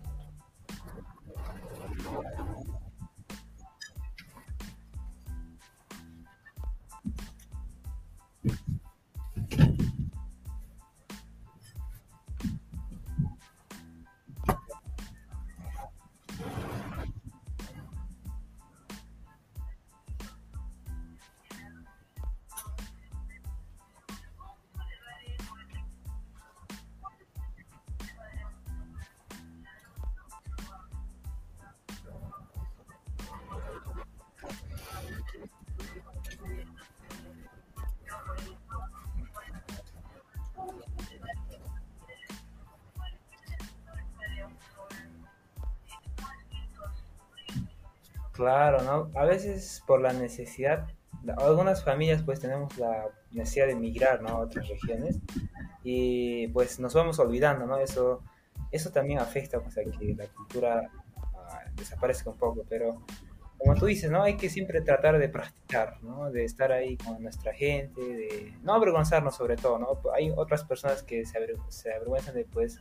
Claro, 48.39 48.83
¿no? 48.83 49.11
A 49.19 49.25
veces 49.25 49.83
por 49.85 50.01
la 50.01 50.13
necesidad, 50.13 50.87
algunas 51.39 51.83
familias 51.83 52.23
pues 52.23 52.39
tenemos 52.39 52.79
la 52.79 53.09
necesidad 53.33 53.67
de 53.67 53.73
emigrar, 53.73 54.23
¿no? 54.23 54.29
A 54.29 54.39
otras 54.39 54.69
regiones 54.69 55.19
y 55.83 56.47
pues 56.49 56.79
nos 56.79 56.95
vamos 56.95 57.19
olvidando, 57.19 57.67
¿no? 57.67 57.79
Eso, 57.79 58.23
eso 58.71 58.93
también 58.93 59.19
afecta 59.19 59.59
pues 59.59 59.77
a 59.77 59.83
que 59.83 60.15
la 60.15 60.27
cultura 60.29 60.89
uh, 61.17 61.75
desaparezca 61.75 62.31
un 62.31 62.39
poco, 62.39 62.65
pero 62.69 63.03
como 63.59 63.75
tú 63.75 63.87
dices, 63.87 64.09
¿no? 64.09 64.23
Hay 64.23 64.37
que 64.37 64.51
siempre 64.51 64.83
tratar 64.83 65.19
de 65.19 65.29
practicar, 65.29 66.01
¿no? 66.05 66.31
De 66.31 66.45
estar 66.45 66.71
ahí 66.71 66.97
con 66.97 67.21
nuestra 67.21 67.53
gente, 67.53 68.01
de 68.01 68.55
no 68.63 68.73
avergonzarnos 68.73 69.35
sobre 69.35 69.57
todo, 69.57 69.81
¿no? 69.81 70.01
Hay 70.15 70.31
otras 70.31 70.63
personas 70.63 71.03
que 71.03 71.27
se, 71.27 71.41
se 71.71 71.93
avergüenzan 71.93 72.37
de, 72.37 72.45
pues, 72.45 72.79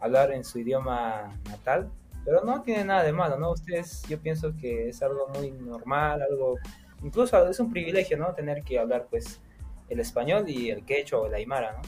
hablar 0.00 0.32
en 0.32 0.44
su 0.44 0.60
idioma 0.60 1.38
natal, 1.44 1.92
pero 2.24 2.42
no 2.42 2.62
tiene 2.62 2.84
nada 2.84 3.02
de 3.02 3.12
malo, 3.12 3.38
¿no? 3.38 3.52
Ustedes, 3.52 4.02
yo 4.08 4.18
pienso 4.18 4.54
que 4.56 4.88
es 4.88 5.02
algo 5.02 5.28
muy 5.28 5.50
normal, 5.50 6.22
algo, 6.22 6.56
incluso 7.02 7.48
es 7.48 7.60
un 7.60 7.70
privilegio, 7.70 8.16
¿no? 8.16 8.32
Tener 8.34 8.62
que 8.62 8.78
hablar, 8.78 9.06
pues, 9.10 9.40
el 9.88 10.00
español 10.00 10.48
y 10.48 10.70
el 10.70 10.84
quechua 10.84 11.20
o 11.20 11.26
el 11.26 11.34
aymara, 11.34 11.72
¿no? 11.72 11.82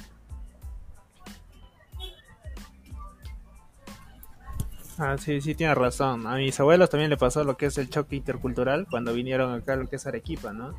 Ah, 4.98 5.16
sí, 5.18 5.40
sí, 5.42 5.54
tienes 5.54 5.76
razón. 5.76 6.26
A 6.26 6.36
mis 6.36 6.58
abuelos 6.58 6.88
también 6.88 7.10
le 7.10 7.18
pasó 7.18 7.44
lo 7.44 7.56
que 7.56 7.66
es 7.66 7.76
el 7.76 7.90
choque 7.90 8.16
intercultural 8.16 8.86
cuando 8.88 9.12
vinieron 9.12 9.52
acá 9.52 9.76
lo 9.76 9.88
que 9.88 9.96
es 9.96 10.06
Arequipa, 10.06 10.54
¿no? 10.54 10.74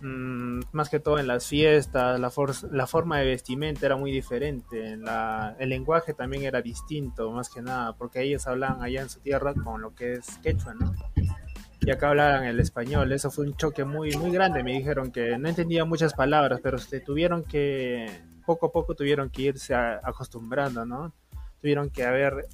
Mm, 0.00 0.60
más 0.72 0.90
que 0.90 1.00
todo 1.00 1.18
en 1.18 1.26
las 1.26 1.46
fiestas, 1.46 2.20
la, 2.20 2.30
la 2.70 2.86
forma 2.86 3.18
de 3.18 3.26
vestimenta 3.26 3.86
era 3.86 3.96
muy 3.96 4.12
diferente, 4.12 4.98
el 5.58 5.68
lenguaje 5.68 6.12
también 6.12 6.44
era 6.44 6.60
distinto, 6.60 7.30
más 7.30 7.48
que 7.48 7.62
nada, 7.62 7.94
porque 7.96 8.22
ellos 8.22 8.46
hablaban 8.46 8.82
allá 8.82 9.02
en 9.02 9.08
su 9.08 9.20
tierra 9.20 9.54
con 9.54 9.80
lo 9.80 9.94
que 9.94 10.14
es 10.14 10.38
quechua, 10.42 10.74
¿no? 10.74 10.94
Y 11.80 11.90
acá 11.90 12.10
hablaban 12.10 12.44
el 12.44 12.60
español, 12.60 13.12
eso 13.12 13.30
fue 13.30 13.46
un 13.46 13.56
choque 13.56 13.84
muy, 13.84 14.16
muy 14.16 14.30
grande, 14.30 14.62
me 14.62 14.72
dijeron 14.72 15.12
que 15.12 15.38
no 15.38 15.48
entendía 15.48 15.84
muchas 15.84 16.14
palabras, 16.14 16.60
pero 16.62 16.78
se 16.78 17.00
tuvieron 17.00 17.44
que, 17.44 18.06
poco 18.44 18.66
a 18.66 18.72
poco 18.72 18.94
tuvieron 18.94 19.30
que 19.30 19.42
irse 19.42 19.74
acostumbrando, 19.74 20.84
¿no? 20.84 21.14
Tuvieron 21.60 21.90
que 21.90 22.04
haber 22.04 22.46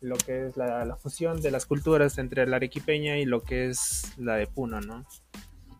lo 0.00 0.16
que 0.16 0.46
es 0.46 0.56
la, 0.56 0.96
fusión 0.96 1.40
de 1.40 1.50
las 1.50 1.66
culturas 1.66 2.18
entre 2.18 2.46
la 2.46 2.56
arequipeña 2.56 3.16
y 3.16 3.24
lo 3.24 3.42
que 3.42 3.68
es 3.68 4.12
la 4.18 4.36
de 4.36 4.46
Puno, 4.46 4.80
¿no? 4.80 5.06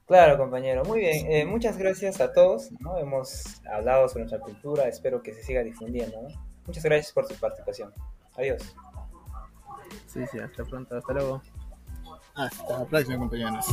Claro, 0.06 0.36
compañero. 0.36 0.84
Muy 0.84 1.00
bien. 1.00 1.30
Eh, 1.30 1.44
muchas 1.46 1.78
gracias 1.78 2.20
a 2.20 2.32
todos. 2.32 2.70
¿no? 2.80 2.98
Hemos 2.98 3.62
hablado 3.66 4.08
sobre 4.08 4.24
nuestra 4.24 4.40
cultura. 4.40 4.86
Espero 4.88 5.22
que 5.22 5.32
se 5.32 5.42
siga 5.42 5.62
difundiendo. 5.62 6.28
Muchas 6.66 6.84
gracias 6.84 7.12
por 7.12 7.26
su 7.26 7.34
participación. 7.38 7.92
Adiós. 8.36 8.74
Sí, 10.06 10.20
sí, 10.30 10.38
hasta 10.38 10.64
pronto. 10.64 10.96
Hasta 10.96 11.12
luego. 11.12 11.42
Hasta 12.34 12.78
la 12.78 12.84
próxima, 12.84 13.18
compañeros. 13.18 13.66